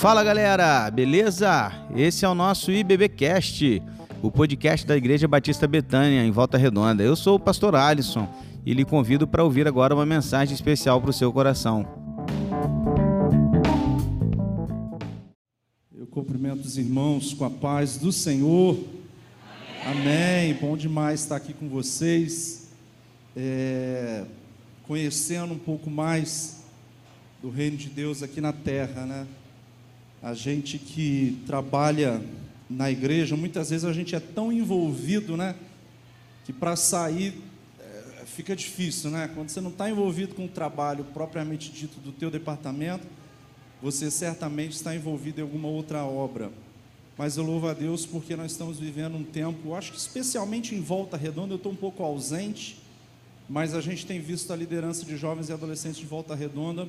[0.00, 1.70] Fala galera, beleza?
[1.94, 3.82] Esse é o nosso IBBcast,
[4.22, 7.02] o podcast da Igreja Batista Betânia, em Volta Redonda.
[7.02, 8.26] Eu sou o pastor Alisson
[8.64, 11.86] e lhe convido para ouvir agora uma mensagem especial para o seu coração.
[15.94, 18.78] Eu cumprimento os irmãos com a paz do Senhor.
[19.84, 20.00] Amém.
[20.00, 20.54] Amém.
[20.54, 22.70] Bom demais estar aqui com vocês,
[23.36, 24.24] é,
[24.88, 26.64] conhecendo um pouco mais
[27.42, 29.26] do reino de Deus aqui na terra, né?
[30.22, 32.22] A gente que trabalha
[32.68, 35.54] na igreja, muitas vezes a gente é tão envolvido, né?
[36.44, 37.34] Que para sair
[37.80, 39.30] é, fica difícil, né?
[39.34, 43.06] Quando você não está envolvido com o trabalho propriamente dito do teu departamento,
[43.80, 46.52] você certamente está envolvido em alguma outra obra.
[47.16, 50.80] Mas eu louvo a Deus porque nós estamos vivendo um tempo, acho que especialmente em
[50.80, 52.78] Volta Redonda, eu estou um pouco ausente,
[53.48, 56.86] mas a gente tem visto a liderança de jovens e adolescentes de Volta Redonda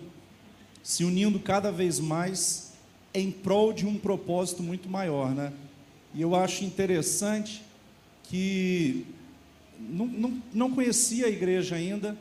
[0.83, 2.70] se unindo cada vez mais
[3.13, 5.51] em prol de um propósito muito maior, né?
[6.13, 7.61] E eu acho interessante
[8.23, 9.05] que
[9.79, 12.17] não, não, não conhecia a igreja ainda,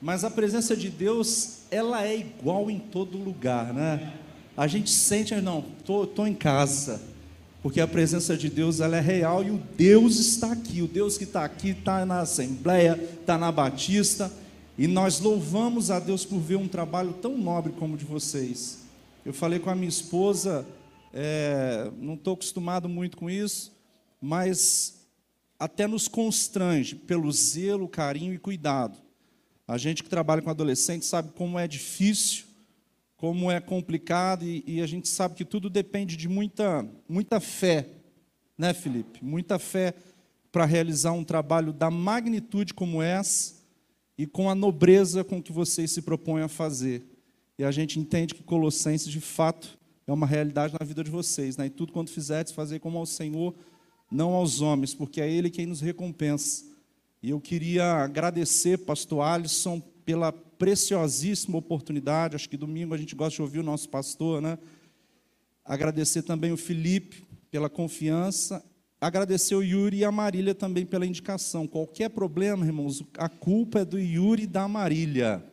[0.00, 4.14] mas a presença de Deus, ela é igual em todo lugar, né?
[4.56, 7.00] A gente sente, não, tô, tô em casa,
[7.62, 10.80] porque a presença de Deus ela é real e o Deus está aqui.
[10.82, 14.32] O Deus que está aqui está na Assembleia, está na Batista,
[14.78, 18.80] e nós louvamos a Deus por ver um trabalho tão nobre como o de vocês.
[19.24, 20.66] Eu falei com a minha esposa,
[21.12, 23.70] é, não estou acostumado muito com isso,
[24.18, 25.06] mas
[25.58, 28.96] até nos constrange pelo zelo, carinho e cuidado.
[29.68, 32.46] A gente que trabalha com adolescentes sabe como é difícil,
[33.14, 37.86] como é complicado, e, e a gente sabe que tudo depende de muita, muita fé,
[38.56, 39.22] né, Felipe?
[39.22, 39.92] Muita fé
[40.50, 43.56] para realizar um trabalho da magnitude como essa
[44.16, 47.09] e com a nobreza com que vocês se propõem a fazer.
[47.60, 51.58] E a gente entende que Colossenses, de fato, é uma realidade na vida de vocês.
[51.58, 51.66] Né?
[51.66, 53.54] E tudo quanto fizerdes, fazer como ao Senhor,
[54.10, 56.64] não aos homens, porque é Ele quem nos recompensa.
[57.22, 62.34] E eu queria agradecer, pastor Alisson, pela preciosíssima oportunidade.
[62.34, 64.58] Acho que domingo a gente gosta de ouvir o nosso pastor, né?
[65.62, 68.64] Agradecer também o Felipe pela confiança.
[68.98, 71.66] Agradecer o Yuri e a Marília também pela indicação.
[71.66, 75.49] Qualquer problema, irmãos, a culpa é do Yuri e da Marília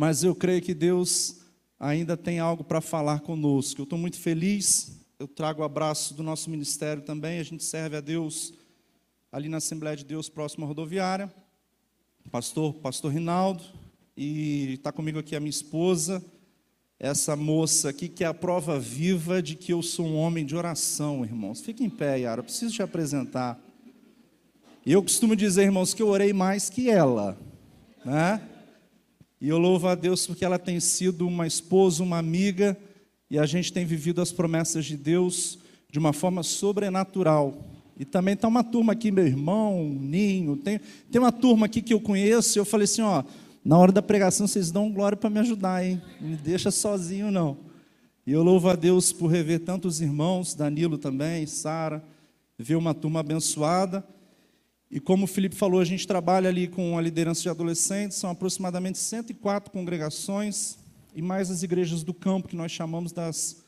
[0.00, 1.42] mas eu creio que Deus
[1.78, 3.82] ainda tem algo para falar conosco.
[3.82, 7.98] Eu estou muito feliz, eu trago o abraço do nosso ministério também, a gente serve
[7.98, 8.54] a Deus
[9.30, 11.30] ali na Assembleia de Deus, próxima à rodoviária.
[12.30, 13.62] Pastor, pastor Rinaldo,
[14.16, 16.24] e está comigo aqui a minha esposa,
[16.98, 20.56] essa moça aqui, que é a prova viva de que eu sou um homem de
[20.56, 21.60] oração, irmãos.
[21.60, 23.60] Fique em pé, Yara, eu preciso te apresentar.
[24.86, 27.38] Eu costumo dizer, irmãos, que eu orei mais que ela,
[28.02, 28.46] né?
[29.40, 32.76] E eu louvo a Deus porque ela tem sido uma esposa, uma amiga,
[33.30, 35.58] e a gente tem vivido as promessas de Deus
[35.90, 37.66] de uma forma sobrenatural.
[37.98, 40.80] E também está uma turma aqui, meu irmão, Ninho, tem,
[41.10, 43.22] tem uma turma aqui que eu conheço, e eu falei assim, ó,
[43.64, 46.00] na hora da pregação vocês dão glória para me ajudar, hein?
[46.20, 47.56] Não me deixa sozinho, não.
[48.26, 52.04] E eu louvo a Deus por rever tantos irmãos, Danilo também, Sara,
[52.58, 54.04] ver uma turma abençoada.
[54.90, 58.28] E como o Felipe falou, a gente trabalha ali com a liderança de adolescentes, são
[58.28, 60.78] aproximadamente 104 congregações
[61.14, 63.64] e mais as igrejas do campo, que nós chamamos das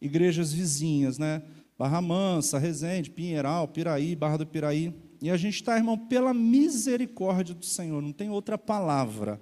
[0.00, 1.42] igrejas vizinhas, né?
[1.78, 4.94] Barra Mansa, Resende, Pinheiral, Piraí, Barra do Piraí.
[5.20, 9.40] E a gente está, irmão, pela misericórdia do Senhor, não tem outra palavra.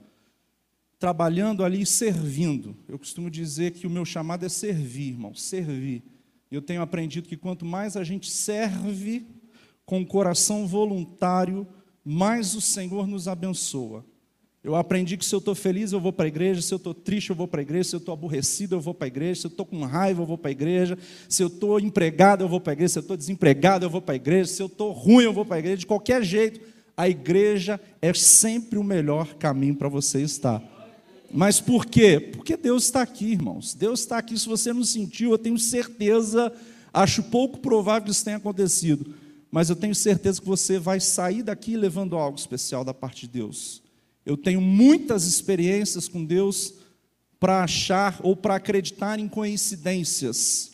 [0.99, 2.77] Trabalhando ali e servindo.
[2.89, 6.03] Eu costumo dizer que o meu chamado é servir, irmão, servir.
[6.51, 9.27] Eu tenho aprendido que quanto mais a gente serve,
[9.85, 11.67] com o coração voluntário,
[12.05, 14.05] mais o Senhor nos abençoa.
[14.63, 16.95] Eu aprendi que se eu estou feliz, eu vou para a igreja, se eu estou
[16.95, 19.43] triste, eu vou para a igreja, se eu estou aborrecido, eu vou para a igreja,
[19.43, 20.97] se eu estou com raiva, eu vou para a igreja,
[21.29, 24.01] se eu estou empregado, eu vou para a igreja, se eu estou desempregado, eu vou
[24.01, 26.61] para a igreja, se eu estou ruim, eu vou para a igreja, de qualquer jeito,
[26.97, 30.63] a igreja é sempre o melhor caminho para você estar.
[31.31, 32.19] Mas por quê?
[32.19, 33.75] Porque Deus está aqui, irmãos.
[33.75, 34.39] Deus está aqui.
[34.39, 36.53] Se você não sentiu, eu tenho certeza,
[36.93, 39.13] acho pouco provável que isso tenha acontecido
[39.55, 43.35] mas eu tenho certeza que você vai sair daqui levando algo especial da parte de
[43.35, 43.85] Deus.
[44.27, 46.75] Eu tenho muitas experiências com Deus
[47.39, 50.73] para achar ou para acreditar em coincidências.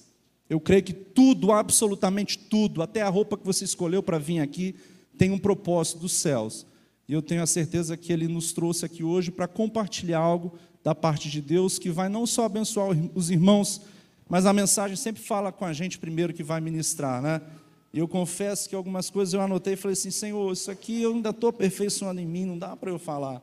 [0.49, 4.75] Eu creio que tudo, absolutamente tudo, até a roupa que você escolheu para vir aqui,
[5.19, 6.67] tem um propósito dos céus.
[7.07, 10.95] E eu tenho a certeza que Ele nos trouxe aqui hoje para compartilhar algo da
[10.95, 13.83] parte de Deus que vai não só abençoar os irmãos,
[14.27, 17.43] mas a mensagem sempre fala com a gente primeiro que vai ministrar, né?
[17.93, 21.13] E eu confesso que algumas coisas eu anotei e falei assim: Senhor, isso aqui eu
[21.13, 23.43] ainda estou aperfeiçoando em mim, não dá para eu falar.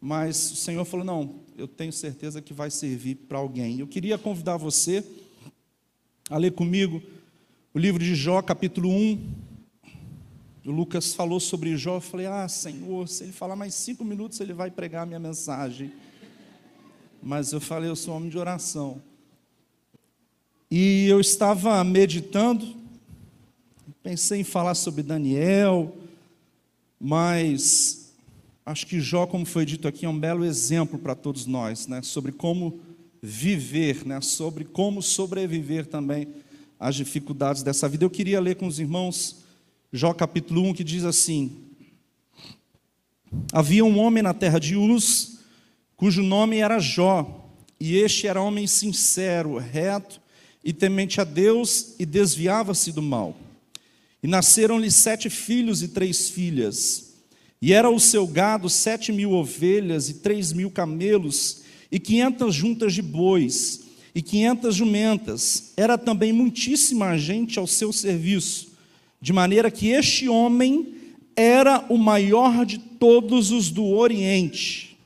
[0.00, 3.80] mas o Senhor falou: não, eu tenho certeza que vai servir para alguém.
[3.80, 5.04] Eu queria convidar você
[6.30, 7.02] a ler comigo
[7.74, 9.44] o livro de Jó, capítulo 1.
[10.64, 14.40] O Lucas falou sobre Jó, eu falei: ah, Senhor, se ele falar mais cinco minutos,
[14.40, 15.92] ele vai pregar a minha mensagem.
[17.22, 19.02] Mas eu falei: eu sou homem de oração.
[20.70, 22.83] E eu estava meditando,
[24.04, 25.96] pensei em falar sobre Daniel,
[27.00, 28.12] mas
[28.66, 32.02] acho que Jó, como foi dito aqui, é um belo exemplo para todos nós, né?
[32.02, 32.82] sobre como
[33.22, 34.20] viver, né?
[34.20, 36.28] sobre como sobreviver também
[36.78, 38.04] às dificuldades dessa vida.
[38.04, 39.42] Eu queria ler com os irmãos
[39.90, 41.62] Jó capítulo 1, que diz assim:
[43.54, 45.38] Havia um homem na terra de Uz,
[45.96, 47.50] cujo nome era Jó,
[47.80, 50.20] e este era homem sincero, reto
[50.62, 53.34] e temente a Deus, e desviava-se do mal.
[54.24, 57.12] E nasceram-lhe sete filhos e três filhas.
[57.60, 61.60] E era o seu gado sete mil ovelhas e três mil camelos
[61.92, 63.82] e quinhentas juntas de bois
[64.14, 65.74] e quinhentas jumentas.
[65.76, 68.68] Era também muitíssima gente ao seu serviço,
[69.20, 70.94] de maneira que este homem
[71.36, 74.96] era o maior de todos os do Oriente.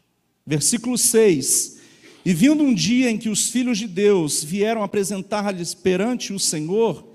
[0.46, 1.78] Versículo 6.
[2.24, 7.07] E vindo um dia em que os filhos de Deus vieram apresentar-lhes perante o Senhor,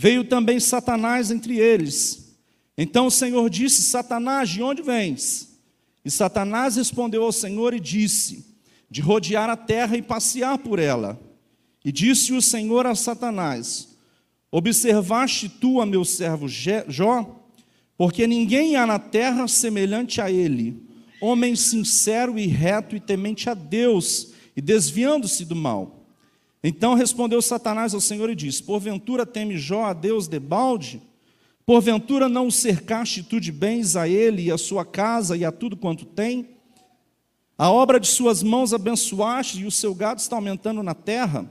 [0.00, 2.36] Veio também Satanás entre eles.
[2.76, 5.58] Então o Senhor disse: Satanás, de onde vens?
[6.04, 8.46] E Satanás respondeu ao Senhor e disse:
[8.88, 11.20] De rodear a terra e passear por ela.
[11.84, 13.88] E disse o Senhor a Satanás:
[14.52, 17.36] Observaste tu a meu servo Jó?
[17.96, 20.80] Porque ninguém há na terra semelhante a ele,
[21.20, 25.97] homem sincero e reto e temente a Deus, e desviando-se do mal.
[26.62, 31.00] Então respondeu Satanás ao Senhor e disse: Porventura teme Jó a Deus debalde?
[31.64, 35.52] Porventura não o cercaste tu de bens a ele e a sua casa e a
[35.52, 36.48] tudo quanto tem?
[37.56, 41.48] A obra de suas mãos abençoaste e o seu gado está aumentando na terra?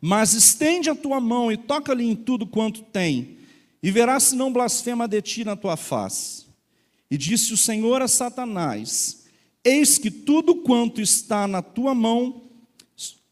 [0.00, 3.38] Mas estende a tua mão e toca-lhe em tudo quanto tem,
[3.82, 6.46] e verás se não blasfema de ti na tua face.
[7.10, 9.26] E disse o Senhor a Satanás:
[9.64, 12.47] Eis que tudo quanto está na tua mão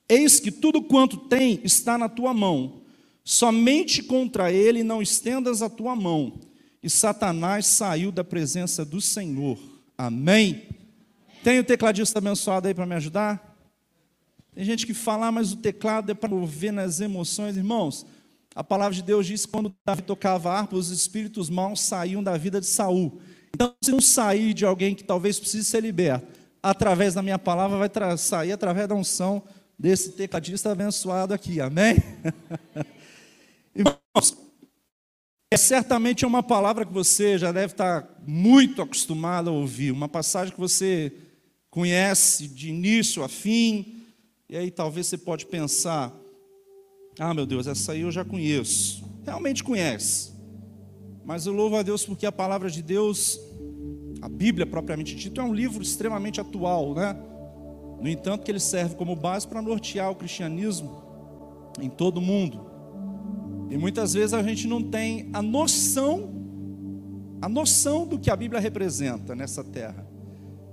[0.08, 2.82] Eis que tudo quanto tem está na tua mão,
[3.24, 6.40] somente contra ele não estendas a tua mão.
[6.82, 9.58] E Satanás saiu da presença do Senhor.
[9.98, 10.68] Amém?
[11.42, 13.56] Tem o tecladista abençoado aí para me ajudar?
[14.54, 17.56] Tem gente que fala, ah, mas o teclado é para mover nas emoções.
[17.56, 18.06] Irmãos,
[18.54, 22.36] a palavra de Deus diz que quando Davi tocava harpa, os espíritos maus saíam da
[22.38, 23.20] vida de Saul.
[23.54, 26.26] Então, se não sair de alguém que talvez precise ser liberto,
[26.62, 29.42] através da minha palavra, vai sair através da unção
[29.78, 31.96] desse tecladista abençoado aqui, amém?
[33.75, 34.37] Irmãos,
[35.50, 40.55] é certamente uma palavra que você já deve estar muito acostumado a ouvir, uma passagem
[40.55, 41.12] que você
[41.70, 44.02] conhece de início a fim,
[44.49, 46.12] e aí talvez você pode pensar:
[47.19, 49.05] ah, meu Deus, essa aí eu já conheço.
[49.25, 50.32] Realmente conhece.
[51.25, 53.40] Mas eu louvo a Deus porque a palavra de Deus,
[54.23, 57.17] a Bíblia propriamente dita, é um livro extremamente atual, né?
[58.00, 61.02] No entanto, que ele serve como base para nortear o cristianismo
[61.81, 62.60] em todo o mundo.
[63.70, 66.31] E muitas vezes a gente não tem a noção,
[67.40, 70.06] a noção do que a Bíblia representa nessa terra.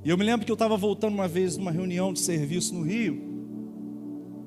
[0.04, 2.81] E eu me lembro que eu estava voltando uma vez numa reunião de serviço no
[2.81, 3.33] Rio,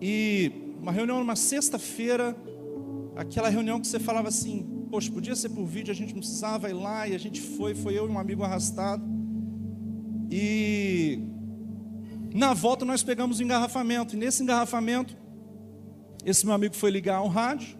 [0.00, 2.36] e uma reunião numa sexta-feira,
[3.16, 6.68] aquela reunião que você falava assim, poxa, podia ser por vídeo, a gente não precisava
[6.68, 9.02] ir lá, e a gente foi, foi eu e um amigo arrastado.
[10.30, 11.20] E
[12.36, 15.16] na volta nós pegamos um engarrafamento, e nesse engarrafamento,
[16.24, 17.78] esse meu amigo foi ligar um rádio,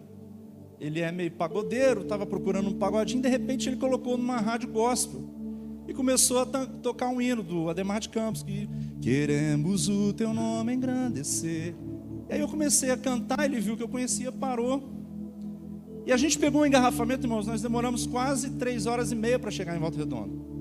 [0.79, 5.23] ele é meio pagodeiro, estava procurando um pagodinho, de repente ele colocou numa rádio gospel
[5.87, 8.67] e começou a tocar um hino do Ademar de Campos, que
[8.99, 11.75] queremos o teu nome engrandecer.
[12.29, 14.83] E aí eu comecei a cantar, ele viu que eu conhecia, parou.
[16.05, 19.51] E a gente pegou um engarrafamento, irmãos, nós demoramos quase três horas e meia para
[19.51, 20.56] chegar em Volta Redonda.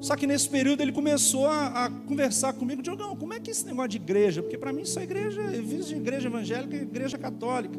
[0.00, 3.52] Só que nesse período ele começou a, a conversar comigo, Diogão, como é que é
[3.52, 4.42] esse negócio de igreja?
[4.42, 7.78] Porque para mim só igreja, eu vivo de igreja evangélica e igreja católica.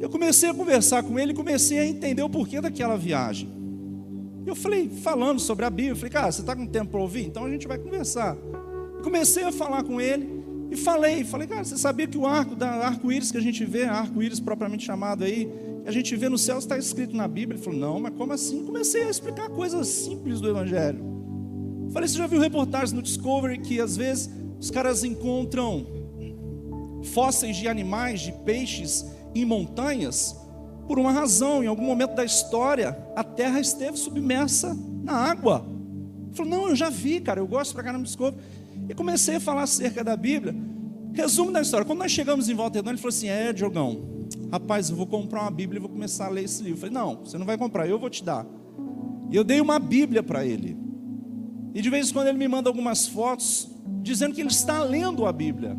[0.00, 3.48] Eu comecei a conversar com ele e comecei a entender o porquê daquela viagem.
[4.44, 7.26] Eu falei, falando sobre a Bíblia, eu falei, cara, você está com tempo para ouvir?
[7.26, 8.36] Então a gente vai conversar.
[9.02, 12.70] comecei a falar com ele e falei, falei, cara, você sabia que o arco da
[12.86, 15.48] arco-íris que a gente vê, arco-íris propriamente chamado aí,
[15.88, 17.56] a gente vê no céu está escrito na Bíblia.
[17.56, 18.62] Ele falou, não, mas como assim?
[18.62, 21.02] Comecei a explicar coisas simples do Evangelho.
[21.94, 24.28] Falei, você já viu reportagens no Discovery que às vezes
[24.60, 25.86] os caras encontram
[27.04, 30.36] fósseis de animais, de peixes em montanhas?
[30.86, 35.64] Por uma razão, em algum momento da história, a terra esteve submersa na água.
[36.34, 38.36] falou: Não, eu já vi, cara, eu gosto pra caramba de escova.
[38.90, 40.54] E comecei a falar acerca da Bíblia.
[41.14, 44.17] Resumo da história: quando nós chegamos em Volta Redonda, ele falou assim: É, Diogão,
[44.50, 46.76] rapaz, eu vou comprar uma Bíblia e vou começar a ler esse livro.
[46.76, 48.46] Eu falei: Não, você não vai comprar, eu vou te dar.
[49.30, 50.76] E eu dei uma Bíblia para ele.
[51.74, 53.70] E de vez em quando ele me manda algumas fotos
[54.02, 55.76] dizendo que ele está lendo a Bíblia.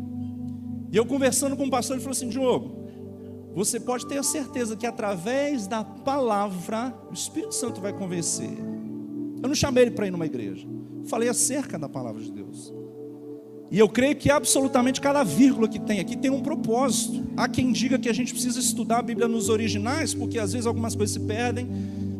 [0.92, 2.80] E eu conversando com o pastor, ele falou assim: Diogo,
[3.54, 8.50] você pode ter a certeza que através da palavra o Espírito Santo vai convencer.
[9.42, 10.66] Eu não chamei ele para ir numa igreja.
[11.06, 12.72] Falei acerca da palavra de Deus.
[13.70, 17.22] E eu creio que absolutamente cada vírgula que tem aqui tem um propósito.
[17.36, 20.66] Há quem diga que a gente precisa estudar a Bíblia nos originais, porque às vezes
[20.66, 21.68] algumas coisas se perdem,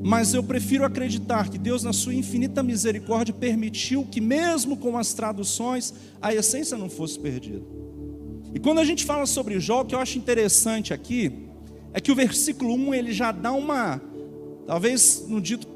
[0.00, 5.12] mas eu prefiro acreditar que Deus, na sua infinita misericórdia, permitiu que, mesmo com as
[5.12, 5.92] traduções,
[6.22, 7.62] a essência não fosse perdida.
[8.54, 11.32] E quando a gente fala sobre Jó, o que eu acho interessante aqui
[11.92, 14.00] é que o versículo 1 ele já dá uma,
[14.66, 15.66] talvez no dito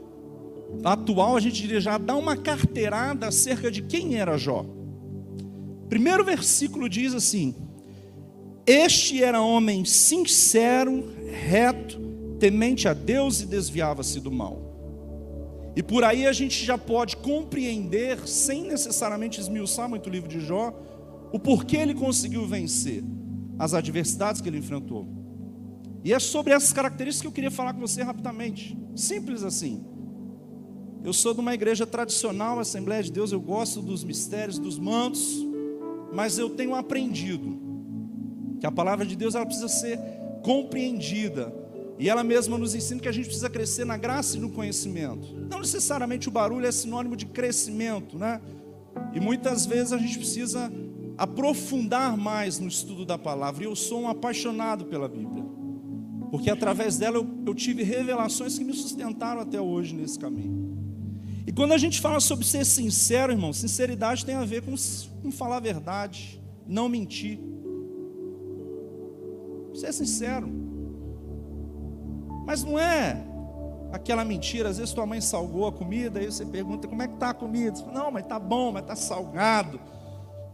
[0.85, 4.65] atual, a gente diria já dá uma carteirada acerca de quem era Jó.
[5.95, 7.55] Primeiro versículo diz assim:
[8.67, 12.01] Este era homem sincero, reto,
[12.41, 15.71] temente a Deus e desviava-se do mal.
[15.77, 20.41] E por aí a gente já pode compreender, sem necessariamente esmiuçar muito o livro de
[20.41, 20.75] Jó,
[21.33, 23.05] o porquê ele conseguiu vencer
[23.57, 25.07] as adversidades que ele enfrentou.
[26.03, 28.77] E é sobre essas características que eu queria falar com você rapidamente.
[28.97, 29.85] Simples assim.
[31.05, 35.54] Eu sou de uma igreja tradicional, Assembleia de Deus, eu gosto dos mistérios, dos mantos,
[36.15, 37.59] mas eu tenho aprendido
[38.61, 39.99] que a palavra de Deus ela precisa ser
[40.43, 41.53] compreendida
[41.99, 45.35] e ela mesma nos ensina que a gente precisa crescer na graça e no conhecimento.
[45.51, 48.41] Não necessariamente o barulho é sinônimo de crescimento, né?
[49.13, 50.73] E muitas vezes a gente precisa
[51.17, 53.63] aprofundar mais no estudo da palavra.
[53.63, 55.45] E eu sou um apaixonado pela Bíblia,
[56.31, 60.74] porque através dela eu, eu tive revelações que me sustentaram até hoje nesse caminho.
[61.55, 64.75] Quando a gente fala sobre ser sincero, irmão, sinceridade tem a ver com,
[65.23, 67.39] com falar a verdade, não mentir.
[69.73, 70.49] Ser sincero.
[72.45, 73.25] Mas não é
[73.93, 77.15] aquela mentira, às vezes tua mãe salgou a comida, aí você pergunta como é que
[77.15, 77.77] está a comida?
[77.77, 79.81] Fala, não, mas está bom, mas está salgado.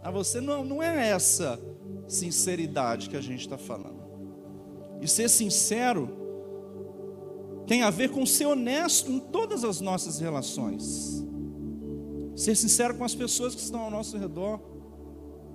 [0.03, 1.59] A você não, não é essa
[2.07, 4.01] sinceridade que a gente está falando.
[5.01, 6.20] E ser sincero
[7.71, 11.25] tem a ver com ser honesto em todas as nossas relações.
[12.35, 14.59] Ser sincero com as pessoas que estão ao nosso redor.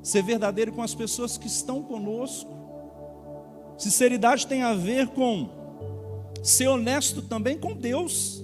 [0.01, 2.49] Ser verdadeiro com as pessoas que estão conosco.
[3.77, 5.49] Sinceridade tem a ver com
[6.41, 8.41] ser honesto também com Deus.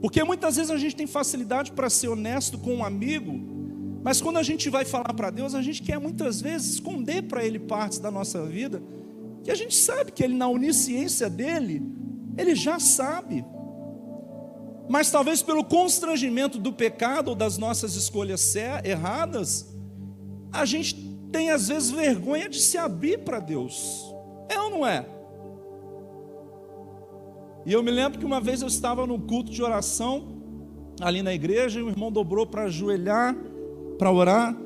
[0.00, 3.32] Porque muitas vezes a gente tem facilidade para ser honesto com um amigo,
[4.02, 7.44] mas quando a gente vai falar para Deus, a gente quer muitas vezes esconder para
[7.44, 8.82] Ele partes da nossa vida,
[9.44, 11.96] que a gente sabe que Ele, na onisciência dele,
[12.38, 13.44] Ele já sabe.
[14.88, 19.76] Mas talvez pelo constrangimento do pecado ou das nossas escolhas erradas,
[20.50, 20.94] a gente
[21.30, 24.14] tem às vezes vergonha de se abrir para Deus.
[24.48, 25.04] É ou não é?
[27.66, 30.38] E eu me lembro que uma vez eu estava num culto de oração,
[31.00, 33.36] ali na igreja, e o irmão dobrou para ajoelhar,
[33.98, 34.56] para orar,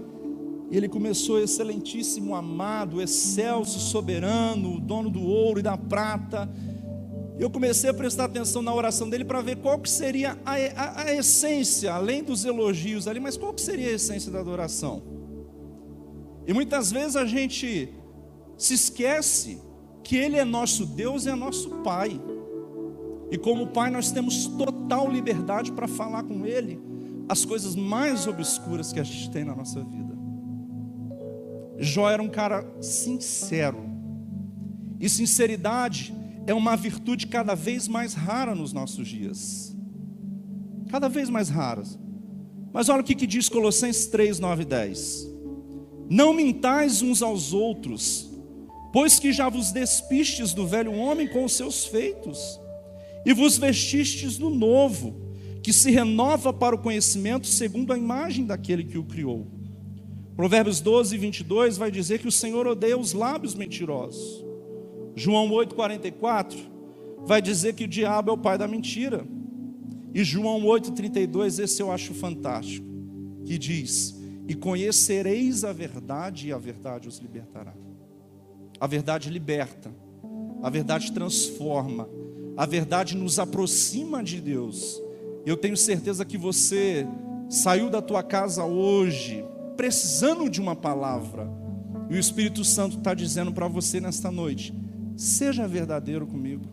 [0.71, 6.49] e ele começou, excelentíssimo amado, excelso, soberano, dono do ouro e da prata.
[7.39, 11.03] Eu comecei a prestar atenção na oração dele para ver qual que seria a, a,
[11.03, 15.03] a essência, além dos elogios ali, mas qual que seria a essência da adoração.
[16.47, 17.89] E muitas vezes a gente
[18.57, 19.61] se esquece
[20.03, 22.21] que Ele é nosso Deus e é nosso Pai.
[23.31, 26.79] E como pai, nós temos total liberdade para falar com Ele
[27.29, 30.13] as coisas mais obscuras que a gente tem na nossa vida.
[31.79, 33.79] Jó era um cara sincero.
[35.01, 36.15] E sinceridade
[36.47, 39.77] é uma virtude cada vez mais rara nos nossos dias.
[40.91, 41.99] Cada vez mais raras.
[42.73, 45.31] Mas olha o que, que diz Colossenses 3, 9 e 10.
[46.11, 48.31] Não mintais uns aos outros,
[48.93, 52.61] pois que já vos despistes do velho homem com os seus feitos
[53.25, 55.21] e vos vestistes do novo,
[55.63, 59.47] que se renova para o conhecimento segundo a imagem daquele que o criou.
[60.35, 64.52] Provérbios 12, 22 vai dizer que o Senhor odeia os lábios mentirosos.
[65.15, 66.57] João 8,44
[67.25, 69.27] vai dizer que o diabo é o pai da mentira.
[70.15, 72.87] E João 8,32, esse eu acho fantástico,
[73.45, 74.15] que diz:
[74.47, 77.75] E conhecereis a verdade, e a verdade os libertará.
[78.79, 79.91] A verdade liberta,
[80.63, 82.09] a verdade transforma,
[82.57, 85.01] a verdade nos aproxima de Deus.
[85.47, 87.07] Eu tenho certeza que você
[87.49, 89.45] saiu da tua casa hoje
[89.77, 91.51] precisando de uma palavra.
[92.11, 94.75] E o Espírito Santo está dizendo para você nesta noite:
[95.17, 96.65] seja verdadeiro comigo,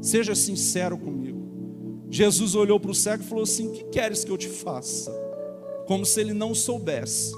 [0.00, 2.06] seja sincero comigo.
[2.10, 5.10] Jesus olhou para o cego e falou assim: Que queres que eu te faça?
[5.86, 7.32] Como se ele não soubesse.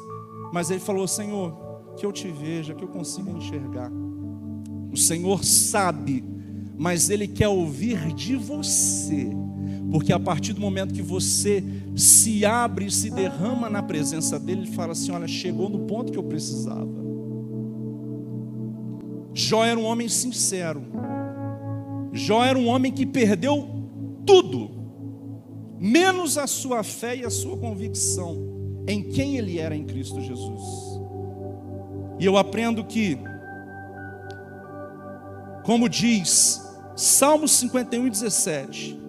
[0.53, 3.91] Mas ele falou: Senhor, que eu te veja, que eu consiga enxergar.
[4.93, 6.25] O Senhor sabe,
[6.77, 9.29] mas Ele quer ouvir de você,
[9.91, 11.63] porque a partir do momento que você
[11.97, 16.13] se abre e se derrama na presença dEle, Ele fala assim: Olha, chegou no ponto
[16.13, 16.98] que eu precisava.
[19.49, 20.83] Jó era um homem sincero,
[22.13, 23.67] Jó era um homem que perdeu
[24.27, 24.71] tudo,
[25.79, 28.37] menos a sua fé e a sua convicção
[28.87, 31.01] em quem ele era em Cristo Jesus.
[32.21, 33.17] E eu aprendo que,
[35.65, 36.63] como diz
[36.95, 39.01] Salmo 51, 17,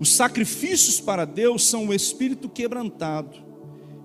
[0.00, 3.36] os sacrifícios para Deus são o espírito quebrantado,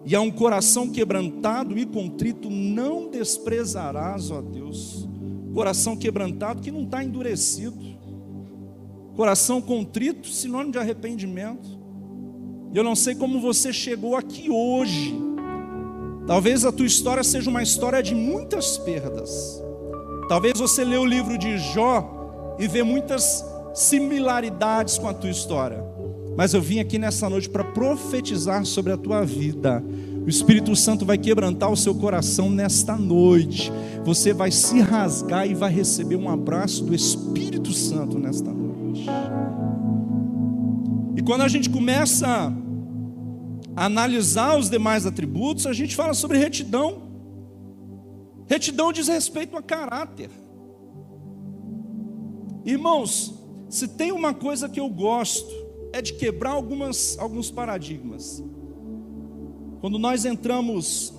[0.06, 5.12] e a um coração quebrantado e contrito não desprezarás, ó Deus.
[5.54, 7.78] Coração quebrantado que não está endurecido,
[9.16, 11.80] coração contrito, sinônimo de arrependimento.
[12.74, 15.16] Eu não sei como você chegou aqui hoje,
[16.26, 19.62] Talvez a tua história seja uma história de muitas perdas.
[20.30, 23.44] Talvez você lê o livro de Jó e vê muitas
[23.74, 25.84] similaridades com a tua história.
[26.38, 29.84] Mas eu vim aqui nessa noite para profetizar sobre a tua vida.
[30.26, 33.72] O Espírito Santo vai quebrantar o seu coração nesta noite.
[34.06, 39.06] Você vai se rasgar e vai receber um abraço do Espírito Santo nesta noite.
[41.18, 42.54] E quando a gente começa
[43.76, 47.04] analisar os demais atributos, a gente fala sobre retidão.
[48.48, 50.30] Retidão diz respeito a caráter.
[52.66, 53.34] Irmãos,
[53.70, 55.52] se tem uma coisa que eu gosto,
[55.92, 58.42] é de quebrar algumas, alguns paradigmas.
[59.84, 61.14] Quando nós entramos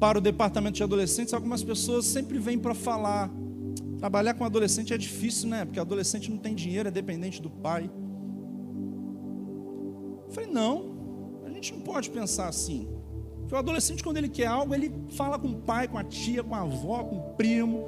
[0.00, 3.30] para o departamento de adolescentes, algumas pessoas sempre vêm para falar.
[4.00, 5.64] Trabalhar com adolescente é difícil, né?
[5.64, 7.88] Porque adolescente não tem dinheiro, é dependente do pai.
[10.26, 10.94] Eu falei, não,
[11.64, 12.88] gente não pode pensar assim.
[13.40, 16.42] Porque o adolescente, quando ele quer algo, ele fala com o pai, com a tia,
[16.42, 17.86] com a avó, com o primo.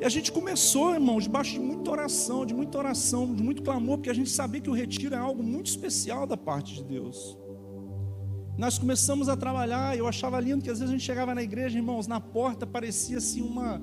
[0.00, 3.96] E a gente começou, irmãos, debaixo de muita oração, de muita oração, de muito clamor,
[3.96, 7.41] porque a gente sabia que o retiro é algo muito especial da parte de Deus.
[8.62, 11.76] Nós começamos a trabalhar, eu achava lindo que às vezes a gente chegava na igreja,
[11.76, 13.82] irmãos, na porta parecia assim uma,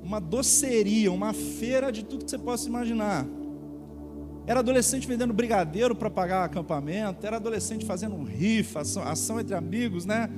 [0.00, 3.26] uma doceria, uma feira de tudo que você possa imaginar.
[4.46, 10.06] Era adolescente vendendo brigadeiro para pagar acampamento, era adolescente fazendo rifa, ação, ação entre amigos,
[10.06, 10.30] né?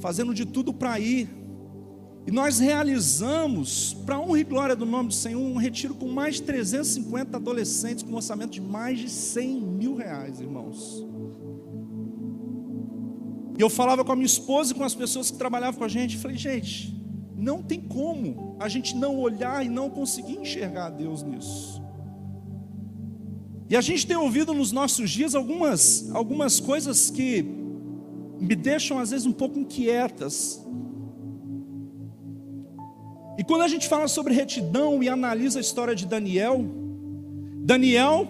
[0.00, 1.30] Fazendo de tudo para ir.
[2.26, 6.34] E nós realizamos, para honra e glória do nome do Senhor, um retiro com mais
[6.34, 11.08] de 350 adolescentes, com um orçamento de mais de 100 mil reais, irmãos.
[13.58, 15.88] E eu falava com a minha esposa e com as pessoas que trabalhavam com a
[15.88, 16.96] gente, falei, gente,
[17.36, 21.82] não tem como a gente não olhar e não conseguir enxergar Deus nisso.
[23.68, 27.42] E a gente tem ouvido nos nossos dias algumas, algumas coisas que
[28.40, 30.64] me deixam às vezes um pouco inquietas.
[33.36, 36.64] E quando a gente fala sobre retidão e analisa a história de Daniel,
[37.56, 38.28] Daniel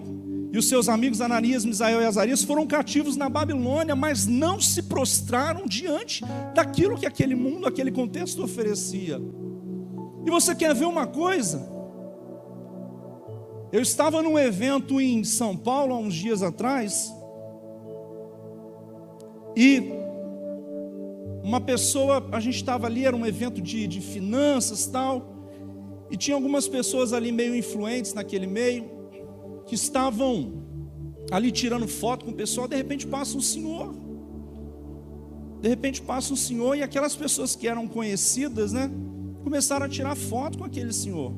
[0.51, 4.83] e os seus amigos Ananias, Misael e Azarias foram cativos na Babilônia, mas não se
[4.83, 9.21] prostraram diante daquilo que aquele mundo, aquele contexto oferecia.
[10.25, 11.69] E você quer ver uma coisa?
[13.71, 17.13] Eu estava num evento em São Paulo há uns dias atrás
[19.55, 19.93] e
[21.43, 25.35] uma pessoa, a gente estava ali, era um evento de, de finanças tal,
[26.11, 28.98] e tinha algumas pessoas ali meio influentes naquele meio,
[29.69, 30.65] que estavam
[31.31, 33.95] ali tirando foto com o pessoal, de repente passa um senhor.
[35.61, 38.91] De repente passa um senhor e aquelas pessoas que eram conhecidas, né,
[39.45, 41.33] começaram a tirar foto com aquele senhor.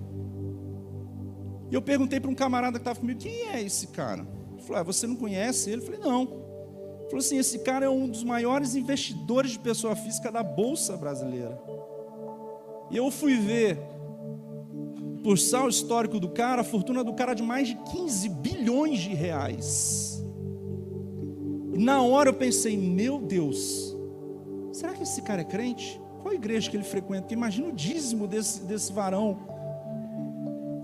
[1.71, 4.27] E eu perguntei para um camarada que estava comigo: quem é esse cara?
[4.53, 5.83] Ele falou: ah, você não conhece ele?
[5.83, 6.23] Eu falei: não.
[6.23, 10.97] Ele falou assim: esse cara é um dos maiores investidores de pessoa física da Bolsa
[10.97, 11.61] Brasileira.
[12.91, 13.79] E eu fui ver,
[15.23, 19.01] por sal histórico do cara, a fortuna do cara é de mais de 15 bilhões
[19.01, 20.25] de reais.
[21.77, 23.97] Na hora eu pensei: meu Deus,
[24.73, 26.01] será que esse cara é crente?
[26.23, 27.33] Qual igreja que ele frequenta?
[27.33, 29.39] imagina o dízimo desse, desse varão.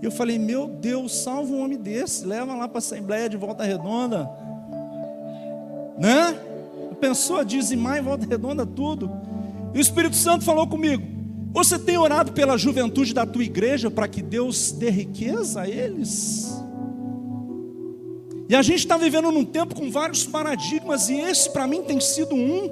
[0.01, 3.63] Eu falei: Meu Deus, salva um homem desse, leva lá para a Assembleia de Volta
[3.63, 4.29] Redonda.
[5.97, 6.39] Né?
[6.99, 9.11] Pensou a dizimar em Volta Redonda tudo.
[9.73, 11.16] E o Espírito Santo falou comigo:
[11.57, 16.55] Você tem orado pela juventude da tua igreja para que Deus dê riqueza a eles?
[18.47, 21.99] E a gente está vivendo num tempo com vários paradigmas, e esse para mim tem
[21.99, 22.69] sido um.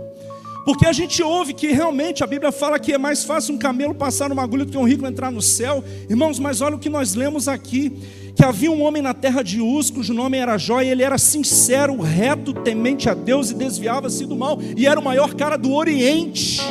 [0.66, 3.96] Porque a gente ouve que realmente a Bíblia fala que é mais fácil um camelo
[3.96, 5.84] passar numa agulha do que um rico entrar no céu.
[6.08, 7.92] Irmãos, mas olha o que nós lemos aqui:
[8.36, 11.18] que havia um homem na terra de Uz, cujo nome era Jó, e ele era
[11.18, 15.74] sincero, reto, temente a Deus e desviava-se do mal, e era o maior cara do
[15.74, 16.62] Oriente.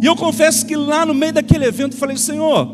[0.00, 2.66] E eu confesso que lá no meio daquele evento eu falei: Senhor,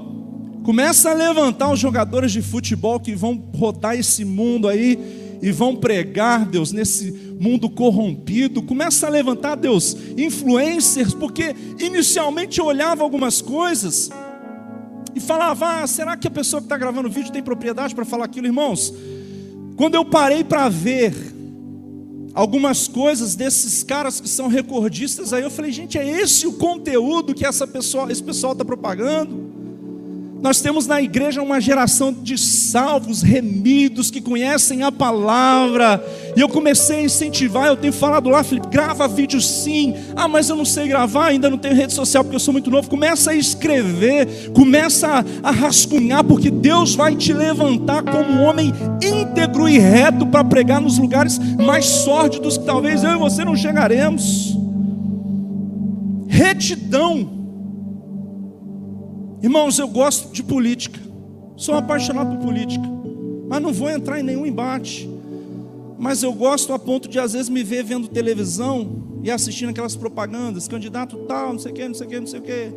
[0.62, 5.74] começa a levantar os jogadores de futebol que vão rodar esse mundo aí e vão
[5.76, 7.10] pregar, Deus, nesse
[7.40, 8.62] mundo corrompido.
[8.62, 14.10] Começa a levantar, Deus, influencers, porque inicialmente eu olhava algumas coisas
[15.14, 18.04] e falava: ah, será que a pessoa que está gravando o vídeo tem propriedade para
[18.04, 18.94] falar aquilo, irmãos?
[19.76, 21.35] Quando eu parei para ver
[22.36, 27.34] algumas coisas desses caras que são recordistas, aí eu falei, gente, é esse o conteúdo
[27.34, 29.55] que essa pessoa, esse pessoal está propagando?
[30.40, 36.02] Nós temos na igreja uma geração de salvos, remidos, que conhecem a palavra.
[36.36, 39.94] E eu comecei a incentivar, eu tenho falado lá, Felipe, grava vídeo sim.
[40.14, 42.70] Ah, mas eu não sei gravar, ainda não tenho rede social porque eu sou muito
[42.70, 42.88] novo.
[42.88, 48.72] Começa a escrever, começa a, rascunhar, porque Deus vai te levantar como um homem
[49.02, 53.56] íntegro e reto para pregar nos lugares mais sórdidos que talvez eu e você não
[53.56, 54.54] chegaremos.
[56.28, 57.35] Retidão
[59.42, 60.98] Irmãos, eu gosto de política,
[61.56, 62.84] sou apaixonado por política,
[63.48, 65.08] mas não vou entrar em nenhum embate.
[65.98, 69.94] Mas eu gosto a ponto de às vezes me ver vendo televisão e assistindo aquelas
[69.94, 72.72] propagandas, candidato tal, não sei o que, não sei o que, não sei o que.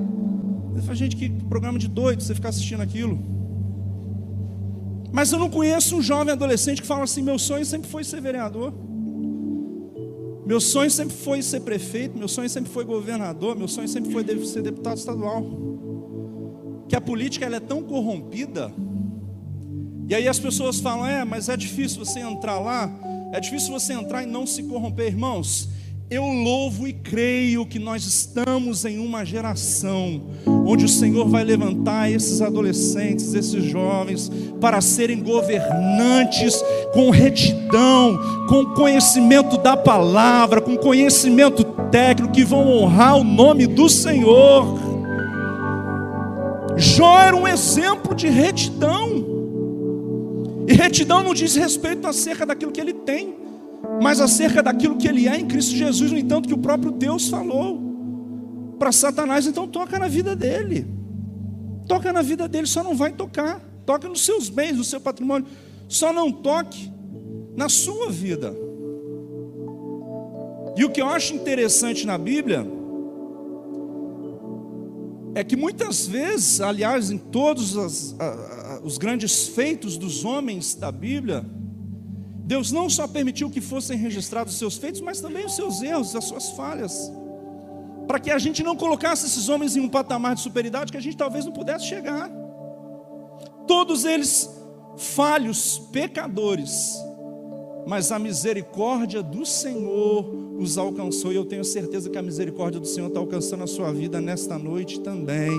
[0.76, 3.20] Eu falo, gente, que programa de doido você ficar assistindo aquilo.
[5.12, 8.22] Mas eu não conheço um jovem adolescente que fala assim: meu sonho sempre foi ser
[8.22, 8.74] vereador.
[10.46, 14.26] Meu sonho sempre foi ser prefeito, meu sonho sempre foi governador, meu sonho sempre foi
[14.46, 15.69] ser deputado estadual
[16.90, 18.74] que a política ela é tão corrompida.
[20.10, 22.92] E aí as pessoas falam: é, mas é difícil você entrar lá,
[23.32, 25.70] é difícil você entrar e não se corromper, irmãos.
[26.12, 30.24] Eu louvo e creio que nós estamos em uma geração
[30.66, 38.74] onde o Senhor vai levantar esses adolescentes, esses jovens, para serem governantes com retidão, com
[38.74, 44.89] conhecimento da palavra, com conhecimento técnico, que vão honrar o nome do Senhor.
[46.80, 49.38] Jó era um exemplo de retidão.
[50.68, 53.36] E retidão não diz respeito acerca daquilo que ele tem,
[54.02, 57.28] mas acerca daquilo que ele é em Cristo Jesus, no entanto, que o próprio Deus
[57.28, 57.90] falou
[58.80, 60.88] para Satanás, então toca na vida dele.
[61.86, 63.60] Toca na vida dele, só não vai tocar.
[63.86, 65.48] Toca nos seus bens, no seu patrimônio.
[65.88, 66.92] Só não toque
[67.58, 68.56] na sua vida.
[70.78, 72.66] E o que eu acho interessante na Bíblia
[75.36, 80.76] é que muitas vezes, aliás, em todos as, a, a, os grandes feitos dos homens
[80.76, 81.46] da Bíblia,
[82.46, 86.16] Deus não só permitiu que fossem registrados os seus feitos, mas também os seus erros,
[86.16, 87.12] as suas falhas,
[88.08, 91.02] para que a gente não colocasse esses homens em um patamar de superioridade que a
[91.02, 92.30] gente talvez não pudesse chegar.
[93.68, 94.50] Todos eles
[94.98, 96.98] falhos, pecadores,
[97.86, 102.88] mas a misericórdia do Senhor os alcançou, e eu tenho certeza que a misericórdia do
[102.88, 105.52] Senhor está alcançando a sua vida nesta noite também.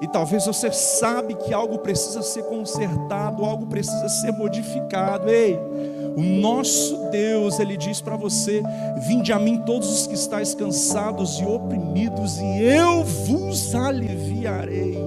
[0.00, 5.30] E talvez você sabe que algo precisa ser consertado, algo precisa ser modificado.
[5.30, 5.58] Ei,
[6.16, 8.62] o nosso Deus, ele diz para você:
[9.06, 14.98] Vinde a mim todos os que estáis cansados e oprimidos, e eu vos aliviarei.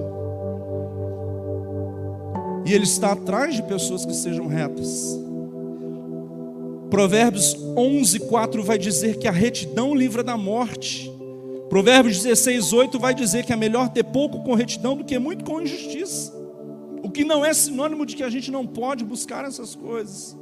[2.64, 5.27] E ele está atrás de pessoas que sejam retas.
[6.90, 11.12] Provérbios 11, 4 vai dizer que a retidão livra da morte.
[11.68, 15.44] Provérbios 16, 8 vai dizer que é melhor ter pouco com retidão do que muito
[15.44, 16.32] com injustiça.
[17.02, 20.36] O que não é sinônimo de que a gente não pode buscar essas coisas.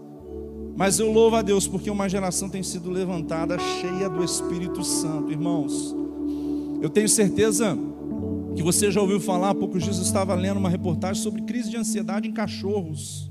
[0.76, 5.32] Mas eu louvo a Deus porque uma geração tem sido levantada cheia do Espírito Santo,
[5.32, 5.94] irmãos.
[6.80, 7.76] Eu tenho certeza
[8.54, 11.70] que você já ouviu falar, há poucos dias eu estava lendo uma reportagem sobre crise
[11.70, 13.30] de ansiedade em cachorros.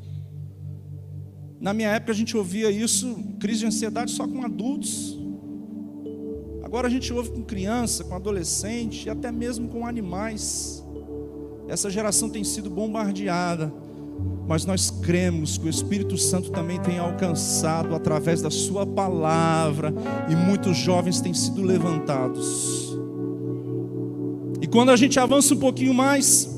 [1.60, 5.18] Na minha época a gente ouvia isso, crise de ansiedade só com adultos.
[6.64, 10.84] Agora a gente ouve com criança, com adolescente e até mesmo com animais.
[11.68, 13.74] Essa geração tem sido bombardeada,
[14.48, 19.94] mas nós cremos que o Espírito Santo também tem alcançado através da Sua palavra,
[20.30, 22.96] e muitos jovens têm sido levantados.
[24.62, 26.50] E quando a gente avança um pouquinho mais,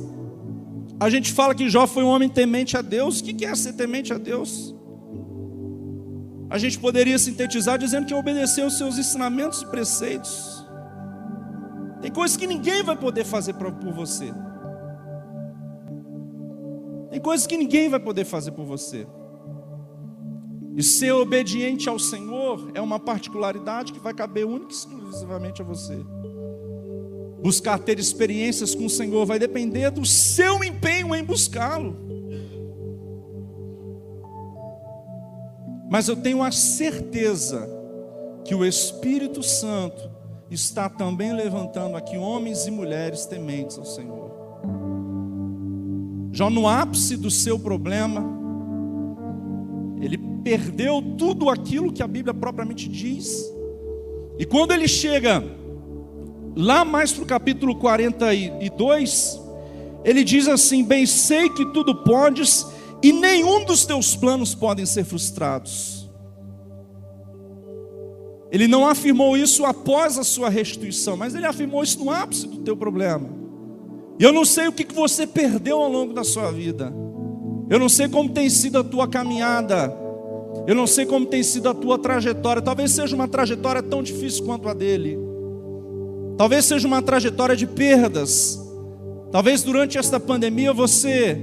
[0.99, 3.19] a gente fala que Jó foi um homem temente a Deus.
[3.19, 4.76] O que é ser temente a Deus?
[6.49, 10.65] A gente poderia sintetizar dizendo que obedeceu os seus ensinamentos e preceitos.
[12.01, 14.33] Tem coisas que ninguém vai poder fazer por você.
[17.09, 19.07] Tem coisas que ninguém vai poder fazer por você.
[20.75, 25.65] E ser obediente ao Senhor é uma particularidade que vai caber única e exclusivamente a
[25.65, 25.97] você.
[27.41, 32.07] Buscar ter experiências com o Senhor vai depender do seu empenho em buscá-lo.
[35.89, 37.67] Mas eu tenho a certeza
[38.43, 40.09] que o Espírito Santo
[40.49, 44.31] está também levantando aqui homens e mulheres tementes ao Senhor.
[46.31, 48.23] Já no ápice do seu problema,
[49.99, 53.51] ele perdeu tudo aquilo que a Bíblia propriamente diz.
[54.37, 55.43] E quando ele chega
[56.55, 59.41] lá mais para o capítulo 42,
[60.05, 62.65] ele diz assim: Bem sei que tudo podes,
[63.01, 66.09] e nenhum dos teus planos podem ser frustrados.
[68.51, 72.57] Ele não afirmou isso após a sua restituição, mas ele afirmou isso no ápice do
[72.57, 73.29] teu problema.
[74.19, 76.93] E eu não sei o que você perdeu ao longo da sua vida.
[77.69, 79.93] Eu não sei como tem sido a tua caminhada.
[80.65, 82.61] Eu não sei como tem sido a tua trajetória.
[82.61, 85.19] Talvez seja uma trajetória tão difícil quanto a dele.
[86.37, 88.59] Talvez seja uma trajetória de perdas.
[89.31, 91.37] Talvez durante esta pandemia você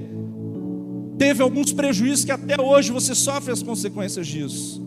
[1.18, 4.83] teve alguns prejuízos que até hoje você sofre as consequências disso.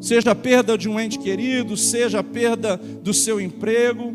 [0.00, 4.12] Seja a perda de um ente querido, seja a perda do seu emprego,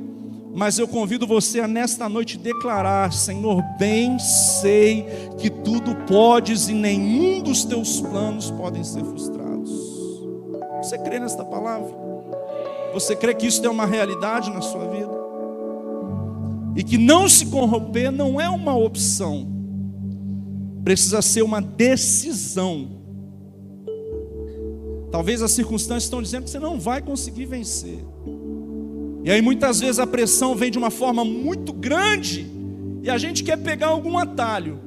[0.53, 5.05] mas eu convido você a nesta noite declarar: Senhor, bem sei
[5.37, 9.71] que tudo podes e nenhum dos teus planos podem ser frustrados.
[10.81, 11.95] Você crê nesta palavra?
[12.93, 15.17] Você crê que isso é uma realidade na sua vida?
[16.75, 19.47] E que não se corromper não é uma opção,
[20.87, 22.87] precisa ser uma decisão.
[25.11, 27.99] Talvez as circunstâncias estão dizendo que você não vai conseguir vencer.
[29.21, 32.49] E aí muitas vezes a pressão vem de uma forma muito grande
[33.03, 34.79] e a gente quer pegar algum atalho.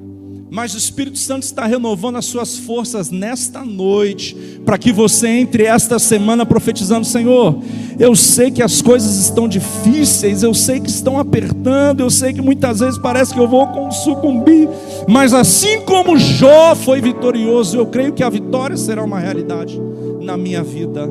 [0.50, 4.34] Mas o Espírito Santo está renovando as suas forças nesta noite,
[4.64, 7.62] para que você entre esta semana profetizando: Senhor,
[8.00, 12.42] eu sei que as coisas estão difíceis, eu sei que estão apertando, eu sei que
[12.42, 14.68] muitas vezes parece que eu vou sucumbir,
[15.08, 19.80] mas assim como Jó foi vitorioso, eu creio que a vitória será uma realidade
[20.20, 21.08] na minha vida.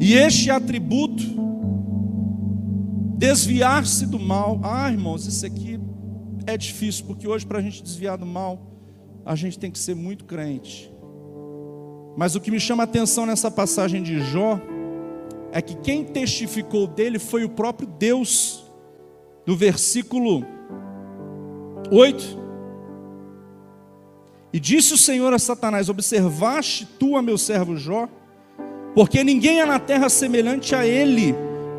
[0.00, 1.22] E este atributo,
[3.16, 5.73] desviar-se do mal, ah, irmãos, isso aqui
[6.46, 8.60] é difícil, porque hoje, para a gente desviar do mal,
[9.24, 10.92] a gente tem que ser muito crente.
[12.16, 14.60] Mas o que me chama a atenção nessa passagem de Jó
[15.50, 18.64] é que quem testificou dele foi o próprio Deus,
[19.46, 20.44] do versículo
[21.90, 22.44] 8.
[24.52, 28.08] E disse o Senhor a Satanás: Observaste tu a meu servo Jó,
[28.94, 31.34] porque ninguém é na terra semelhante a ele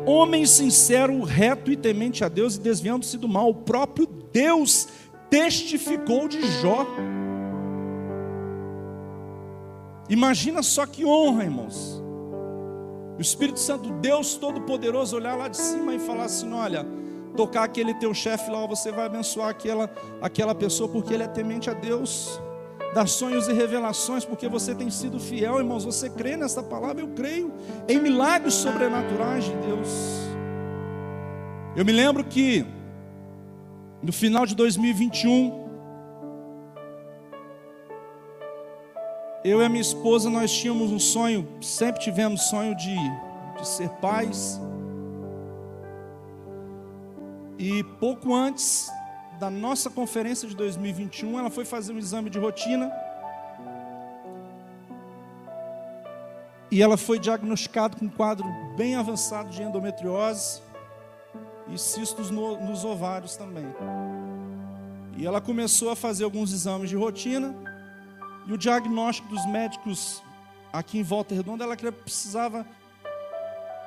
[0.06, 3.50] homem sincero, reto e temente a Deus e desviando-se do mal.
[3.50, 4.88] O próprio Deus
[5.30, 6.86] testificou de Jó.
[10.10, 12.02] Imagina só que honra, irmãos.
[13.16, 16.86] O Espírito Santo, Deus Todo-Poderoso, olhar lá de cima e falar assim: olha,
[17.34, 21.70] tocar aquele teu chefe lá, você vai abençoar aquela, aquela pessoa, porque ele é temente
[21.70, 22.38] a Deus
[22.92, 25.86] dar sonhos e revelações, porque você tem sido fiel, irmãos.
[25.86, 27.00] Você crê nessa palavra?
[27.00, 27.50] Eu creio
[27.88, 29.88] em milagres sobrenaturais de Deus.
[31.74, 32.75] Eu me lembro que
[34.02, 35.66] no final de 2021,
[39.44, 42.96] eu e a minha esposa nós tínhamos um sonho, sempre tivemos sonho de,
[43.58, 44.60] de ser pais.
[47.58, 48.90] E pouco antes
[49.38, 52.92] da nossa conferência de 2021, ela foi fazer um exame de rotina.
[56.70, 60.65] E ela foi diagnosticada com um quadro bem avançado de endometriose
[61.68, 63.66] e cistos no, nos ovários também.
[65.16, 67.54] E ela começou a fazer alguns exames de rotina.
[68.46, 70.22] E o diagnóstico dos médicos
[70.72, 72.66] aqui em Volta Redonda, ela precisava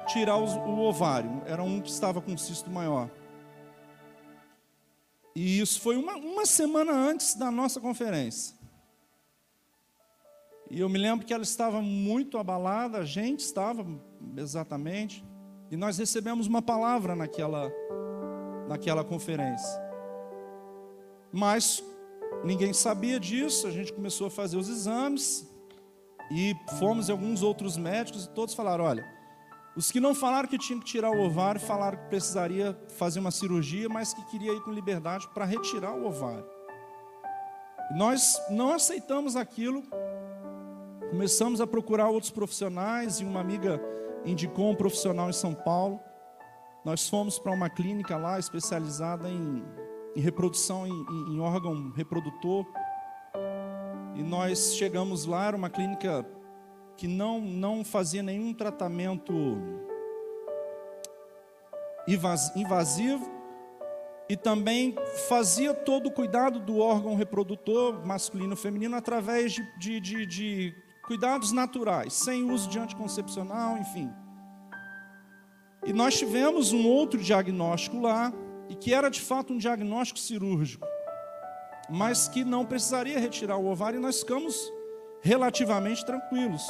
[0.07, 1.41] tirar o ovário.
[1.45, 3.09] Era um que estava com cisto maior.
[5.35, 8.57] E isso foi uma, uma semana antes da nossa conferência.
[10.69, 13.85] E eu me lembro que ela estava muito abalada, a gente estava
[14.37, 15.23] exatamente,
[15.71, 17.71] e nós recebemos uma palavra naquela,
[18.67, 19.79] naquela conferência.
[21.31, 21.83] Mas
[22.43, 25.47] ninguém sabia disso, a gente começou a fazer os exames,
[26.31, 29.05] e fomos em alguns outros médicos, e todos falaram: olha,
[29.75, 33.31] os que não falaram que tinha que tirar o ovário, falaram que precisaria fazer uma
[33.31, 36.45] cirurgia, mas que queria ir com liberdade para retirar o ovário.
[37.95, 39.83] Nós não aceitamos aquilo,
[41.09, 43.81] começamos a procurar outros profissionais e uma amiga
[44.25, 45.99] indicou um profissional em São Paulo.
[46.83, 49.63] Nós fomos para uma clínica lá especializada em,
[50.15, 52.65] em reprodução em, em, órgão reprodutor.
[54.15, 56.25] E nós chegamos lá, era uma clínica
[56.97, 59.33] que não, não fazia nenhum tratamento
[62.07, 63.39] invasivo
[64.27, 64.95] e também
[65.27, 70.75] fazia todo o cuidado do órgão reprodutor masculino e feminino através de, de, de, de
[71.09, 74.13] cuidados naturais, sem uso de anticoncepcional, enfim.
[75.83, 78.31] E nós tivemos um outro diagnóstico lá,
[78.69, 80.87] e que era de fato um diagnóstico cirúrgico,
[81.89, 84.71] mas que não precisaria retirar o ovário, e nós ficamos
[85.19, 86.63] relativamente tranquilos.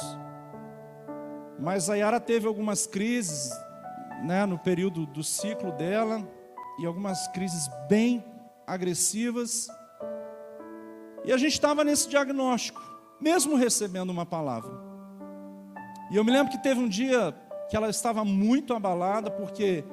[1.58, 3.50] Mas a Yara teve algumas crises
[4.24, 6.26] né, no período do ciclo dela,
[6.78, 8.24] e algumas crises bem
[8.66, 9.68] agressivas.
[11.26, 12.89] E a gente estava nesse diagnóstico,
[13.20, 14.72] mesmo recebendo uma palavra.
[16.10, 17.34] E eu me lembro que teve um dia
[17.68, 19.84] que ela estava muito abalada, porque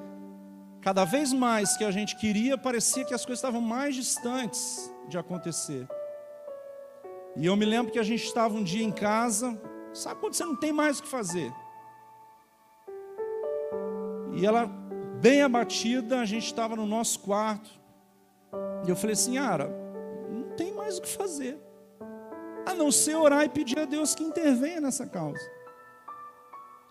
[0.81, 5.17] cada vez mais que a gente queria, parecia que as coisas estavam mais distantes de
[5.17, 5.87] acontecer.
[7.35, 9.61] E eu me lembro que a gente estava um dia em casa,
[9.93, 11.53] sabe quando você não tem mais o que fazer?
[14.33, 14.65] E ela
[15.21, 17.69] bem abatida, a gente estava no nosso quarto.
[18.85, 19.69] E eu falei assim, Ara,
[20.31, 21.66] não tem mais o que fazer.
[22.67, 25.39] A não ser orar e pedir a Deus que intervenha nessa causa.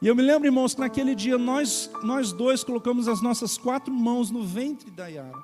[0.00, 3.92] E eu me lembro, irmãos, que naquele dia nós, nós dois colocamos as nossas quatro
[3.92, 5.38] mãos no ventre da Yara.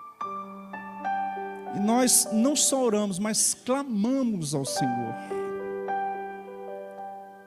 [1.75, 5.14] E nós não só oramos, mas clamamos ao Senhor.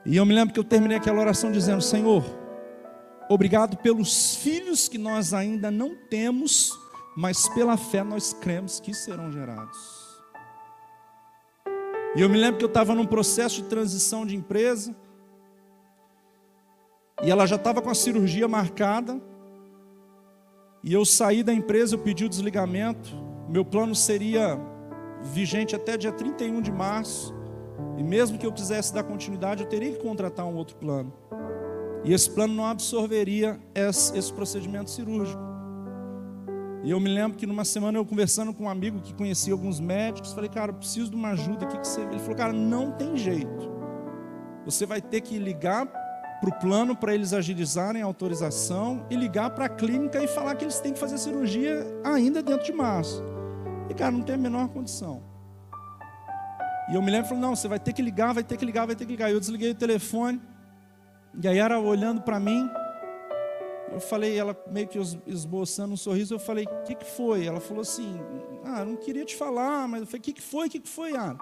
[0.06, 2.24] E eu me lembro que eu terminei aquela oração dizendo: Senhor,
[3.28, 6.72] Obrigado pelos filhos que nós ainda não temos,
[7.18, 10.05] mas pela fé nós cremos que serão gerados.
[12.16, 14.96] E eu me lembro que eu estava num processo de transição de empresa,
[17.22, 19.22] e ela já estava com a cirurgia marcada,
[20.82, 23.10] e eu saí da empresa, eu pedi o desligamento,
[23.50, 24.58] meu plano seria
[25.24, 27.34] vigente até dia 31 de março,
[27.98, 31.12] e mesmo que eu quisesse dar continuidade, eu teria que contratar um outro plano.
[32.06, 35.42] E esse plano não absorveria esse, procedimento cirúrgico.
[36.86, 39.80] E eu me lembro que numa semana eu conversando com um amigo que conhecia alguns
[39.80, 42.02] médicos, falei, cara, preciso de uma ajuda aqui que você.
[42.02, 43.74] Ele falou, cara, não tem jeito.
[44.66, 45.88] Você vai ter que ligar
[46.40, 50.54] para o plano para eles agilizarem a autorização e ligar para a clínica e falar
[50.54, 53.24] que eles têm que fazer cirurgia ainda dentro de março.
[53.90, 55.24] E cara, não tem a menor condição.
[56.92, 58.86] E eu me lembro, falou, não, você vai ter que ligar, vai ter que ligar,
[58.86, 59.32] vai ter que ligar.
[59.32, 60.40] E eu desliguei o telefone.
[61.42, 62.70] E aí ela olhando para mim,
[63.92, 67.46] eu falei, ela meio que esboçando um sorriso, eu falei, o que, que foi?
[67.46, 68.20] Ela falou assim,
[68.64, 70.68] ah, não queria te falar, mas eu falei, o que, que foi?
[70.68, 71.38] O que, que foi, Ela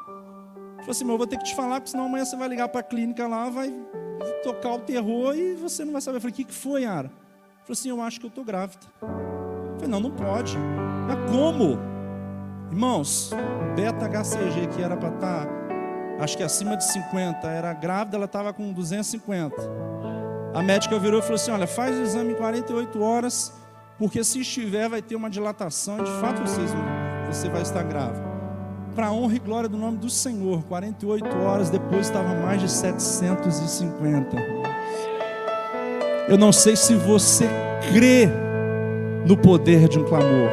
[0.78, 2.68] falou assim, mas eu vou ter que te falar, porque senão amanhã você vai ligar
[2.68, 3.74] para a clínica lá, vai
[4.44, 6.18] tocar o terror e você não vai saber.
[6.18, 6.84] Eu falei, o que, que foi?
[6.84, 7.10] Ela
[7.62, 8.86] falou assim, eu acho que eu estou grávida.
[9.02, 10.58] Eu falei, não, não pode.
[11.08, 11.80] Mas como?
[12.70, 13.32] Irmãos,
[13.76, 15.64] beta HCG que era para estar tá
[16.20, 19.56] acho que acima de 50, era grávida, ela estava com 250.
[20.54, 23.52] A médica virou e falou assim: Olha, faz o exame em 48 horas,
[23.98, 26.72] porque se estiver, vai ter uma dilatação, de fato vocês,
[27.28, 28.32] você vai estar grávida.
[28.96, 34.38] Para honra e glória do nome do Senhor, 48 horas depois estava mais de 750.
[36.30, 37.50] Eu não sei se você
[37.92, 38.30] crê
[39.26, 40.52] no poder de um clamor,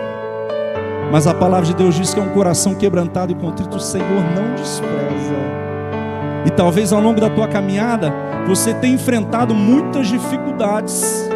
[1.12, 4.22] mas a palavra de Deus diz que é um coração quebrantado e contrito, o Senhor
[4.34, 5.69] não despreza.
[6.46, 8.12] E talvez ao longo da tua caminhada
[8.46, 11.28] você tenha enfrentado muitas dificuldades.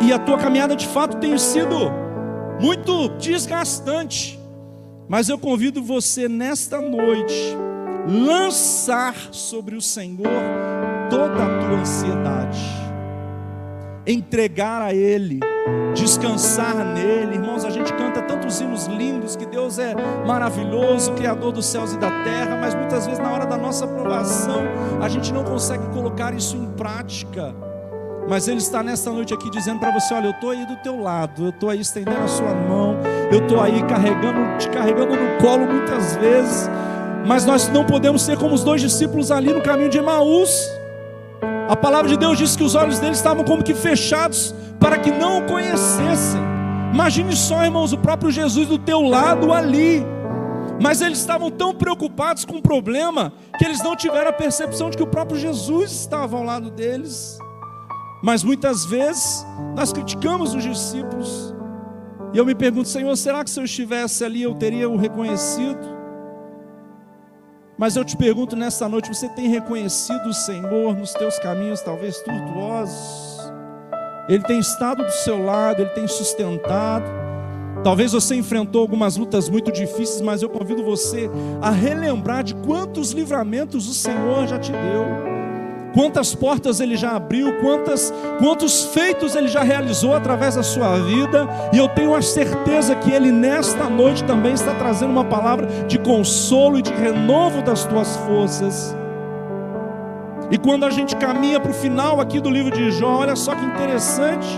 [0.00, 1.90] E, e a tua caminhada de fato tem sido
[2.60, 4.38] muito desgastante.
[5.08, 7.56] Mas eu convido você nesta noite
[8.08, 10.28] lançar sobre o Senhor
[11.10, 12.60] toda a tua ansiedade,
[14.12, 15.40] entregar a Ele
[15.94, 17.34] descansar nele.
[17.34, 19.94] Irmãos, a gente canta tantos hinos lindos que Deus é
[20.26, 24.62] maravilhoso, Criador dos céus e da terra, mas muitas vezes na hora da nossa aprovação
[25.00, 27.54] a gente não consegue colocar isso em prática.
[28.28, 31.00] Mas Ele está nesta noite aqui dizendo para você: olha, eu estou aí do teu
[31.00, 32.96] lado, eu estou aí estendendo a sua mão,
[33.32, 36.70] eu estou aí carregando, te carregando no colo muitas vezes,
[37.26, 40.79] mas nós não podemos ser como os dois discípulos ali no caminho de Emaús.
[41.70, 45.08] A palavra de Deus diz que os olhos deles estavam como que fechados para que
[45.08, 46.40] não o conhecessem.
[46.92, 50.04] Imagine só, irmãos, o próprio Jesus do teu lado ali.
[50.82, 54.96] Mas eles estavam tão preocupados com o problema que eles não tiveram a percepção de
[54.96, 57.38] que o próprio Jesus estava ao lado deles.
[58.20, 59.46] Mas muitas vezes
[59.76, 61.54] nós criticamos os discípulos.
[62.32, 65.99] E eu me pergunto, Senhor, será que se eu estivesse ali eu teria o reconhecido?
[67.80, 72.20] Mas eu te pergunto nessa noite, você tem reconhecido o Senhor nos teus caminhos, talvez
[72.20, 73.50] tortuosos?
[74.28, 77.06] Ele tem estado do seu lado, Ele tem sustentado.
[77.82, 81.30] Talvez você enfrentou algumas lutas muito difíceis, mas eu convido você
[81.62, 85.49] a relembrar de quantos livramentos o Senhor já te deu
[85.92, 91.48] quantas portas ele já abriu, quantas, quantos feitos ele já realizou através da sua vida,
[91.72, 95.98] e eu tenho a certeza que ele nesta noite também está trazendo uma palavra de
[95.98, 98.94] consolo e de renovo das tuas forças.
[100.50, 103.54] E quando a gente caminha para o final aqui do livro de Jó, olha só
[103.54, 104.48] que interessante.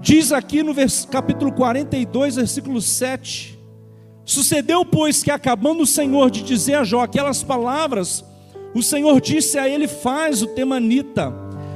[0.00, 0.72] Diz aqui no
[1.10, 3.58] capítulo 42, versículo 7:
[4.24, 8.24] Sucedeu, pois, que acabando o Senhor de dizer a Jó aquelas palavras,
[8.74, 11.32] o Senhor disse a ele: Faz o temanita.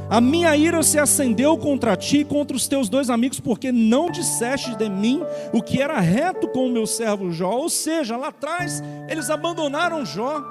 [0.09, 4.11] A minha ira se acendeu contra ti e contra os teus dois amigos, porque não
[4.11, 5.23] disseste de mim
[5.53, 7.51] o que era reto com o meu servo Jó.
[7.51, 10.43] Ou seja, lá atrás eles abandonaram Jó.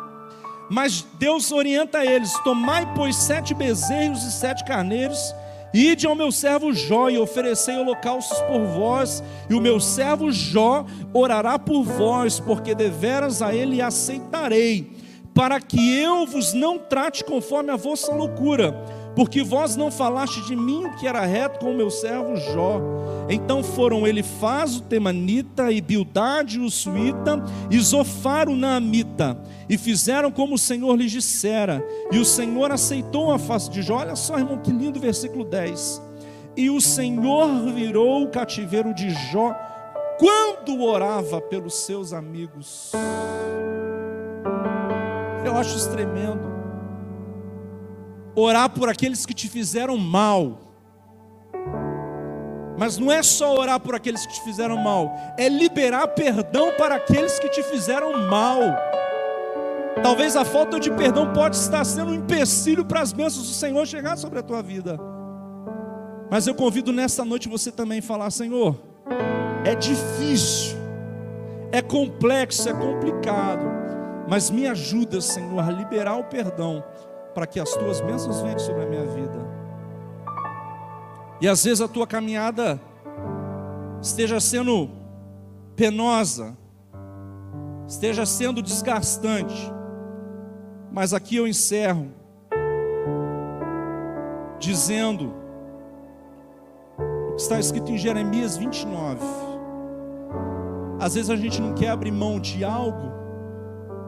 [0.69, 5.33] Mas Deus orienta eles: Tomai, pois, sete bezerros e sete carneiros,
[5.73, 10.83] ide ao meu servo Jó e oferecei holocaustos por vós, e o meu servo Jó
[11.13, 14.92] orará por vós, porque deveras a ele aceitarei
[15.33, 18.71] para que eu vos não trate conforme a vossa loucura,
[19.15, 22.81] porque vós não falaste de mim que era reto com o meu servo Jó.
[23.29, 29.37] Então foram Elifaz o Temanita, e Bildade o Suíta, e Zofar o Naamita,
[29.69, 33.97] e fizeram como o Senhor lhes dissera, e o Senhor aceitou a face de Jó.
[33.97, 36.01] Olha só, irmão, que lindo versículo 10.
[36.55, 39.55] E o Senhor virou o cativeiro de Jó
[40.19, 42.91] quando orava pelos seus amigos.
[45.43, 46.53] Eu acho isso tremendo.
[48.35, 50.59] Orar por aqueles que te fizeram mal.
[52.77, 56.95] Mas não é só orar por aqueles que te fizeram mal, é liberar perdão para
[56.95, 58.59] aqueles que te fizeram mal.
[60.01, 63.85] Talvez a falta de perdão pode estar sendo um empecilho para as bênçãos do Senhor
[63.85, 64.99] chegar sobre a tua vida.
[66.31, 68.75] Mas eu convido nessa noite você também falar: Senhor,
[69.63, 70.75] é difícil,
[71.71, 73.82] é complexo, é complicado
[74.33, 76.83] mas me ajuda, Senhor, a liberar o perdão
[77.35, 79.47] para que as tuas bênçãos venham sobre a minha vida.
[81.39, 82.81] E às vezes a tua caminhada
[84.01, 84.89] esteja sendo
[85.75, 86.57] penosa,
[87.87, 89.71] esteja sendo desgastante,
[90.91, 92.07] mas aqui eu encerro
[94.57, 95.31] dizendo
[96.97, 99.19] o que está escrito em Jeremias 29.
[100.99, 103.21] Às vezes a gente não quer abrir mão de algo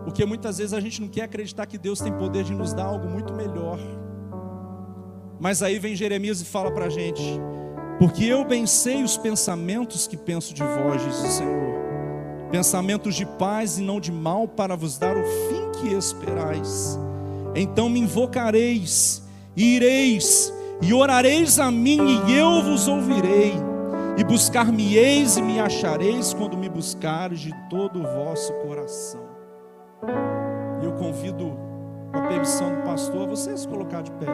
[0.06, 2.86] porque muitas vezes a gente não quer acreditar que Deus tem poder de nos dar
[2.86, 3.80] algo muito melhor.
[5.40, 7.24] Mas aí vem Jeremias e fala para a gente:
[7.98, 11.76] Porque eu bem sei os pensamentos que penso de vós, diz o Senhor.
[12.52, 17.00] Pensamentos de paz e não de mal, para vos dar o fim que esperais.
[17.56, 19.24] Então me invocareis,
[19.58, 20.54] e ireis,
[20.84, 23.54] e orareis a mim, e eu vos ouvirei.
[24.18, 29.35] E buscar-me-eis e me achareis quando me buscares de todo o vosso coração.
[30.82, 31.58] E eu convido,
[32.12, 34.28] com a permissão do pastor, você se colocar de pé.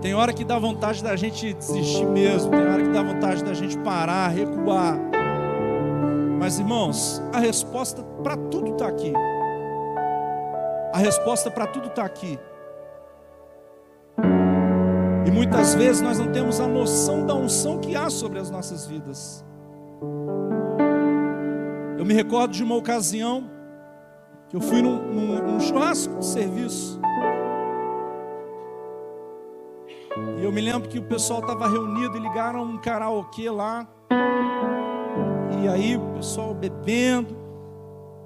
[0.00, 3.52] Tem hora que dá vontade da gente desistir mesmo, tem hora que dá vontade da
[3.52, 4.96] gente parar, recuar.
[6.38, 9.12] Mas irmãos, a resposta para tudo está aqui.
[10.92, 12.38] A resposta para tudo está aqui.
[15.26, 18.86] E muitas vezes nós não temos a noção da unção que há sobre as nossas
[18.86, 19.44] vidas.
[22.08, 23.50] Me recordo de uma ocasião
[24.48, 26.98] que eu fui num, num, num churrasco de serviço.
[30.38, 33.86] E eu me lembro que o pessoal estava reunido e ligaram um karaokê lá.
[35.60, 37.36] E aí o pessoal bebendo.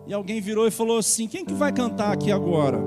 [0.06, 2.78] E alguém virou e falou assim: Quem que vai cantar aqui agora?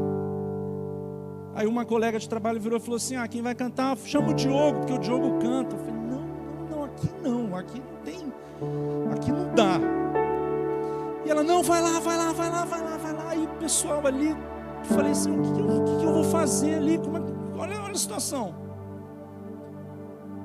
[1.55, 3.97] Aí uma colega de trabalho virou e falou assim: Ah, quem vai cantar?
[3.97, 5.75] Chama o Diogo, porque o Diogo canta.
[5.75, 8.33] Eu falei: Não, não, não, aqui não, aqui não tem,
[9.11, 9.94] aqui não dá.
[11.25, 13.35] E ela, não, vai lá, vai lá, vai lá, vai lá, vai lá.
[13.35, 16.75] E o pessoal ali, eu falei assim, o que, eu, o que eu vou fazer
[16.75, 16.99] ali?
[16.99, 17.21] Como é,
[17.57, 18.53] olha, olha a situação.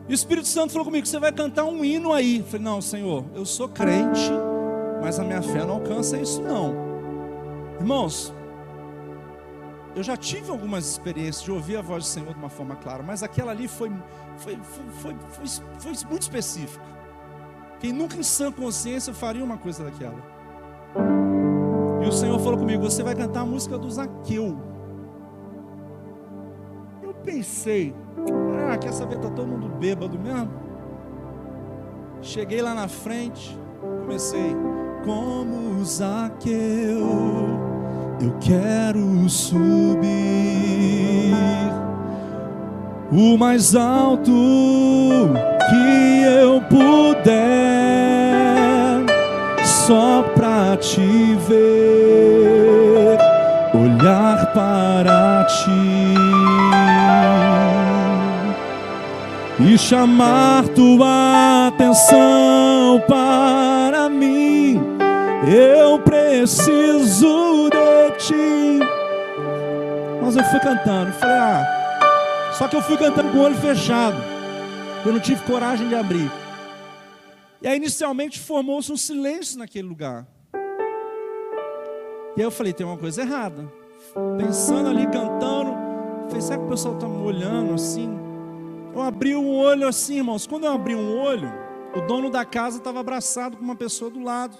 [0.09, 2.39] E o Espírito Santo falou comigo, você vai cantar um hino aí.
[2.39, 4.31] Eu falei, não, Senhor, eu sou crente,
[5.03, 6.75] mas a minha fé não alcança isso não.
[7.79, 8.35] Irmãos,
[9.95, 13.03] eu já tive algumas experiências de ouvir a voz do Senhor de uma forma clara,
[13.03, 13.93] mas aquela ali foi,
[14.39, 14.59] foi,
[15.03, 15.47] foi, foi,
[15.79, 16.85] foi, muito específica.
[17.79, 20.40] Quem nunca em sã consciência faria uma coisa daquela.
[22.03, 24.57] E o Senhor falou comigo: Você vai cantar a música do Zaqueu.
[27.03, 27.95] Eu pensei:
[28.71, 29.17] Ah, quer saber?
[29.17, 30.51] Está todo mundo bêbado mesmo?
[32.23, 33.59] Cheguei lá na frente,
[34.03, 34.55] comecei:
[35.05, 37.07] Como Zaqueu,
[38.21, 40.01] eu quero subir
[43.13, 44.31] o mais alto
[45.69, 47.35] que eu puder,
[49.65, 50.20] só
[50.81, 53.19] te ver,
[53.75, 56.15] olhar para ti
[59.63, 64.81] e chamar tua atenção para mim.
[65.47, 68.81] Eu preciso de ti.
[70.23, 72.53] Mas eu fui cantando, falei, ah.
[72.55, 74.17] Só que eu fui cantando com o olho fechado.
[75.05, 76.31] Eu não tive coragem de abrir.
[77.63, 80.27] E aí, inicialmente, formou-se um silêncio naquele lugar.
[82.37, 83.65] E aí eu falei, tem uma coisa errada.
[84.39, 85.73] Pensando ali, cantando.
[86.27, 88.19] Falei, será que o pessoal está me olhando assim?
[88.95, 90.47] Eu abri um olho assim, irmãos.
[90.47, 91.53] Quando eu abri um olho,
[91.95, 94.57] o dono da casa estava abraçado com uma pessoa do lado.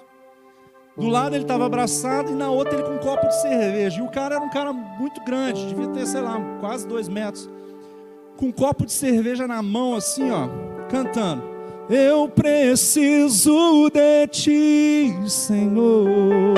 [0.97, 4.01] Do lado ele estava abraçado e na outra ele com um copo de cerveja.
[4.01, 7.49] E o cara era um cara muito grande, devia ter, sei lá, quase dois metros.
[8.37, 10.49] Com um copo de cerveja na mão, assim, ó,
[10.89, 11.43] cantando.
[11.89, 16.55] Eu preciso de ti, Senhor.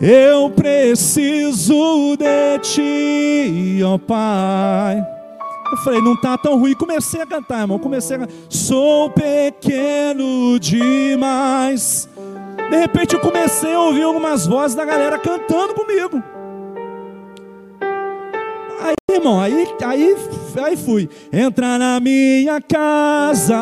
[0.00, 5.04] Eu preciso de ti, ó Pai.
[5.70, 6.74] Eu falei, não tá tão ruim.
[6.74, 7.78] Comecei a cantar, irmão.
[7.78, 8.34] Comecei a cantar.
[8.48, 12.08] Sou pequeno demais.
[12.70, 16.22] De repente eu comecei a ouvir algumas vozes da galera cantando comigo.
[18.80, 20.16] Aí, irmão, aí, aí,
[20.62, 21.08] aí fui.
[21.32, 23.56] Entra na minha casa,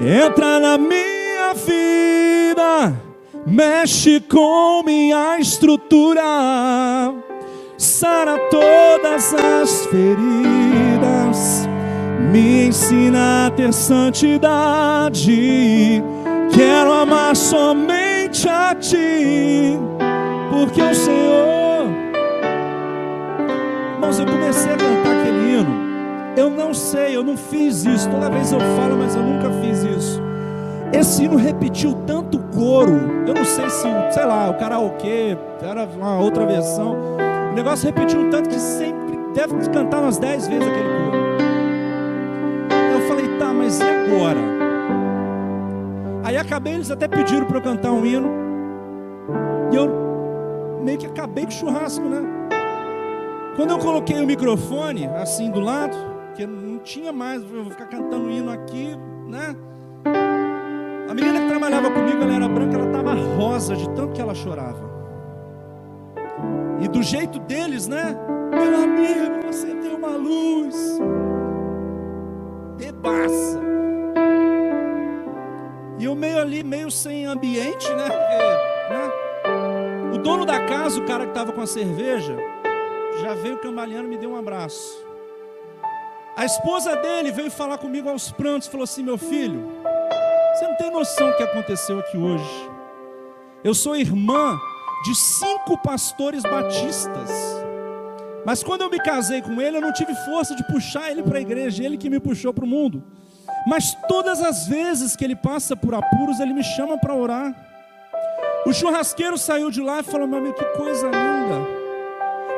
[0.00, 3.07] entra na minha vida,
[3.50, 6.22] mexe com minha estrutura,
[7.76, 11.68] sara todas as feridas,
[12.30, 15.32] me ensina a ter santidade.
[16.54, 19.78] Quero amar somente a Ti,
[20.50, 21.58] porque o Senhor
[23.94, 25.88] Irmãos, eu comecei a cantar aquele hino.
[26.36, 28.08] Eu não sei, eu não fiz isso.
[28.08, 30.22] Toda vez eu falo, mas eu nunca fiz isso.
[30.92, 32.98] Esse hino repetiu tanto coro.
[33.26, 36.96] Eu não sei se, sei lá, o karaokê era uma outra versão.
[37.52, 41.18] O negócio repetiu tanto que sempre deve cantar umas dez vezes aquele coro.
[42.94, 44.40] Eu falei, tá, mas e agora?
[46.24, 48.28] Aí acabei, eles até pediram para eu cantar um hino.
[49.72, 52.22] E eu meio que acabei com o churrasco, né?
[53.56, 55.96] Quando eu coloquei o microfone assim do lado,
[56.34, 59.56] que não tinha mais, eu vou ficar cantando hino aqui, né?
[61.08, 64.34] A menina que trabalhava comigo, ela era branca, ela estava rosa de tanto que ela
[64.34, 64.88] chorava.
[66.80, 68.14] E do jeito deles, né?
[68.50, 70.98] Meu amigo, você tem uma luz.
[72.76, 73.58] Bebaça.
[75.98, 78.08] E eu meio ali, meio sem ambiente, né?
[78.10, 78.36] Porque,
[78.92, 80.14] né?
[80.14, 82.36] O dono da casa, o cara que estava com a cerveja,
[83.22, 85.04] já veio cambaleando e me deu um abraço.
[86.36, 89.67] A esposa dele veio falar comigo aos prantos, falou assim: Meu filho,
[90.58, 92.70] você não tem noção do que aconteceu aqui hoje.
[93.62, 94.58] Eu sou irmã
[95.04, 97.30] de cinco pastores batistas.
[98.44, 101.38] Mas quando eu me casei com ele, eu não tive força de puxar ele para
[101.38, 103.04] a igreja, ele que me puxou para o mundo.
[103.68, 107.54] Mas todas as vezes que ele passa por apuros, ele me chama para orar.
[108.66, 111.68] O churrasqueiro saiu de lá e falou: Meu amigo, que coisa linda.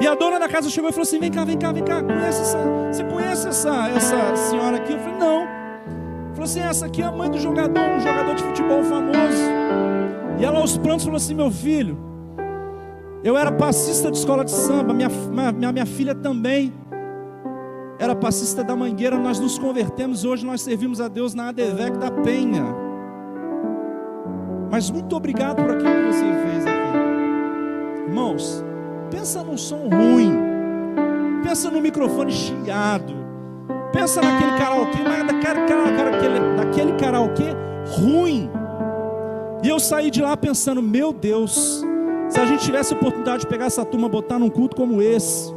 [0.01, 2.03] E a dona da casa chegou e falou assim: Vem cá, vem cá, vem cá.
[2.03, 2.59] Conhece essa,
[2.90, 4.92] você conhece essa, essa senhora aqui?
[4.92, 5.59] Eu falei: Não.
[6.41, 9.43] Falou assim: Essa aqui é a mãe do jogador, um jogador de futebol famoso.
[10.38, 11.99] E ela aos prantos falou assim: Meu filho,
[13.22, 15.11] eu era passista de escola de samba, minha,
[15.53, 16.72] minha, minha filha também
[17.99, 22.11] era passista da Mangueira, nós nos convertemos, hoje nós servimos a Deus na ADVEC da
[22.11, 22.64] Penha.
[24.70, 28.09] Mas muito obrigado por aquilo que você fez aqui.
[28.09, 28.64] Irmãos,
[29.11, 30.32] Pensa num som ruim.
[31.43, 33.19] Pensa no microfone chiado.
[33.93, 37.57] Pensa naquele karaokê, mas daquele, daquele karaokê
[37.99, 38.51] ruim.
[39.62, 41.84] E eu saí de lá pensando, meu Deus,
[42.28, 45.53] se a gente tivesse a oportunidade de pegar essa turma, botar num culto como esse,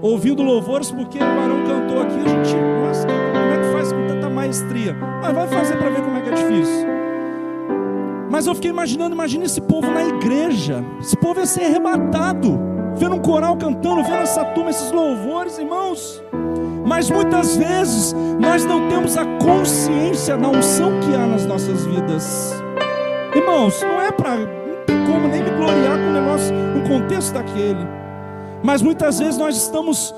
[0.00, 4.06] ouvindo louvores, porque o varão cantou aqui, a gente, nossa, como é que faz com
[4.06, 4.94] tanta maestria?
[4.94, 6.86] Mas vai fazer para ver como é que é difícil.
[8.30, 12.68] Mas eu fiquei imaginando, imagina esse povo na igreja, esse povo ia ser arrebatado
[12.98, 16.22] vendo um coral cantando, vendo essa turma, esses louvores, irmãos.
[16.98, 22.52] Mas muitas vezes nós não temos a consciência da unção que há nas nossas vidas.
[23.32, 24.38] Irmãos, não é para.
[25.06, 27.86] Como nem me gloriar com o negócio, no contexto daquele.
[28.64, 30.12] Mas muitas vezes nós estamos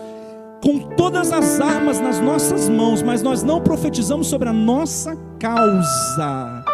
[0.65, 6.65] com todas as armas nas nossas mãos, mas nós não profetizamos sobre a nossa causa.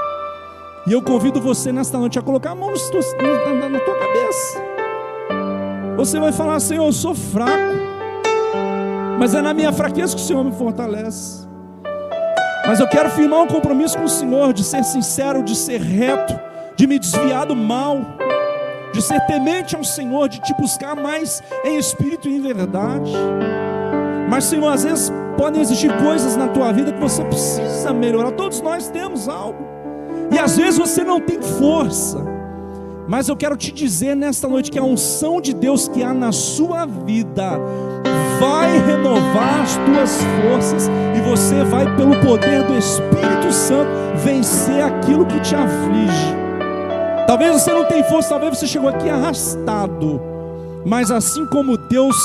[0.86, 4.62] E eu convido você nesta noite a colocar a mão na tua cabeça.
[5.96, 7.85] Você vai falar, Senhor, eu sou fraco,
[9.18, 11.46] mas é na minha fraqueza que o Senhor me fortalece.
[12.66, 16.38] Mas eu quero firmar um compromisso com o Senhor de ser sincero, de ser reto,
[16.76, 17.98] de me desviar do mal,
[18.92, 23.12] de ser temente ao Senhor, de te buscar mais em espírito e em verdade.
[24.28, 28.32] Mas, Senhor, às vezes podem existir coisas na tua vida que você precisa melhorar.
[28.32, 29.64] Todos nós temos algo.
[30.32, 32.18] E às vezes você não tem força.
[33.06, 36.32] Mas eu quero te dizer nesta noite que a unção de Deus que há na
[36.32, 37.60] sua vida
[38.38, 45.26] vai renovar as tuas forças e você vai, pelo poder do Espírito Santo, vencer aquilo
[45.26, 46.34] que te aflige.
[47.26, 50.20] Talvez você não tenha força, talvez você chegou aqui arrastado,
[50.84, 52.16] mas assim como Deus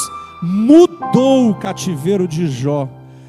[0.44, 2.88] mudou o cativeiro de Jó,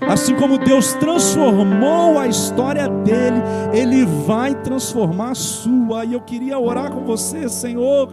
[0.08, 3.40] Assim como Deus transformou a história dele,
[3.72, 6.04] Ele vai transformar a sua.
[6.04, 8.08] E eu queria orar com você, Senhor.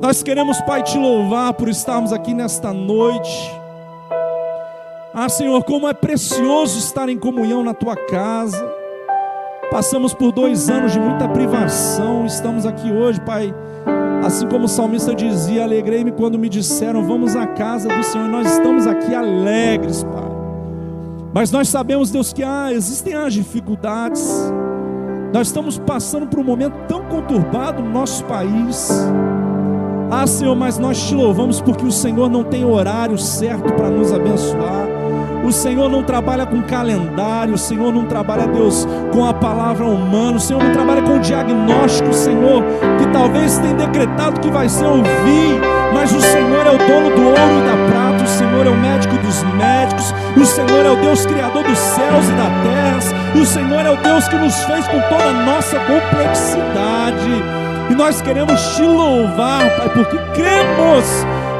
[0.00, 3.52] Nós queremos, Pai, te louvar por estarmos aqui nesta noite.
[5.12, 8.64] Ah, Senhor, como é precioso estar em comunhão na tua casa.
[9.72, 13.52] Passamos por dois anos de muita privação, estamos aqui hoje, Pai.
[14.24, 18.28] Assim como o salmista dizia: Alegrei-me quando me disseram, vamos à casa do Senhor.
[18.28, 20.28] Nós estamos aqui alegres, Pai.
[21.34, 24.52] Mas nós sabemos, Deus, que ah, existem as dificuldades.
[25.32, 28.88] Nós estamos passando por um momento tão conturbado no nosso país.
[30.10, 34.12] Ah, Senhor, mas nós te louvamos porque o Senhor não tem horário certo para nos
[34.12, 34.88] abençoar.
[35.44, 40.36] O Senhor não trabalha com calendário, o Senhor não trabalha, Deus, com a palavra humana,
[40.36, 42.62] o Senhor não trabalha com diagnóstico, Senhor,
[42.98, 45.58] que talvez tenha decretado que vai ser o fim,
[45.94, 48.76] mas o Senhor é o dono do ouro e da prata, o Senhor é o
[48.76, 52.78] médico dos médicos, o Senhor é o Deus criador dos céus e da terra,
[53.40, 57.57] o Senhor é o Deus que nos fez com toda a nossa complexidade.
[57.90, 61.04] E nós queremos te louvar, Pai, porque cremos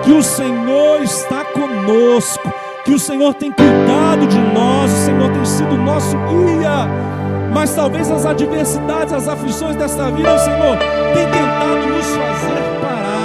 [0.04, 2.52] que o Senhor está conosco
[2.88, 6.88] que o Senhor tem cuidado de nós, o Senhor tem sido nosso guia.
[7.52, 10.78] Mas talvez as adversidades, as aflições desta vida, o Senhor
[11.14, 13.17] tem tentado nos fazer parar.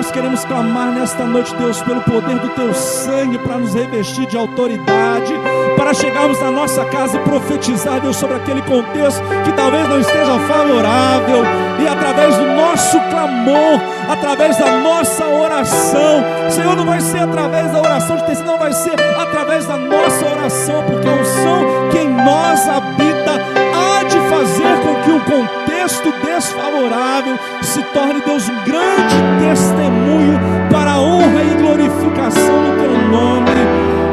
[0.00, 4.34] Nós queremos clamar nesta noite, Deus, pelo poder do Teu sangue para nos revestir de
[4.34, 5.34] autoridade,
[5.76, 10.38] para chegarmos na nossa casa e profetizar, Deus, sobre aquele contexto que talvez não esteja
[10.48, 11.44] favorável,
[11.78, 13.78] e através do nosso clamor,
[14.08, 16.24] através da nossa oração.
[16.48, 20.24] Senhor, não vai ser através da oração de tecido, não vai ser através da nossa
[20.24, 23.32] oração, porque a unção que em nós habita
[23.74, 30.38] há de fazer com que o contexto desfavorável se torne, Deus, um grande testemunho
[30.70, 33.69] para a honra e glorificação do teu nome.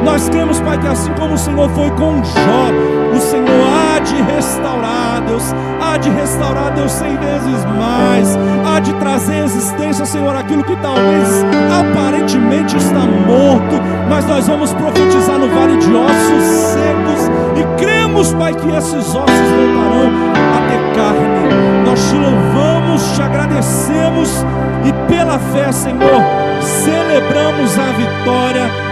[0.08, 4.16] Nós cremos, Pai, que assim como o Senhor foi com Jó, o Senhor há de
[4.22, 10.64] restaurar, Deus, há de restaurar, Deus, cem vezes mais, há de trazer existência, Senhor, aquilo
[10.64, 11.44] que talvez
[11.78, 13.76] aparentemente está morto,
[14.10, 17.30] mas nós vamos profetizar no vale de ossos secos
[17.60, 20.10] e cremos, Pai, que esses ossos voltarão
[20.56, 21.86] a ter carne.
[21.86, 24.46] Nós te louvamos, te agradecemos
[24.86, 26.22] e pela fé, Senhor,
[26.62, 28.87] celebramos a vitória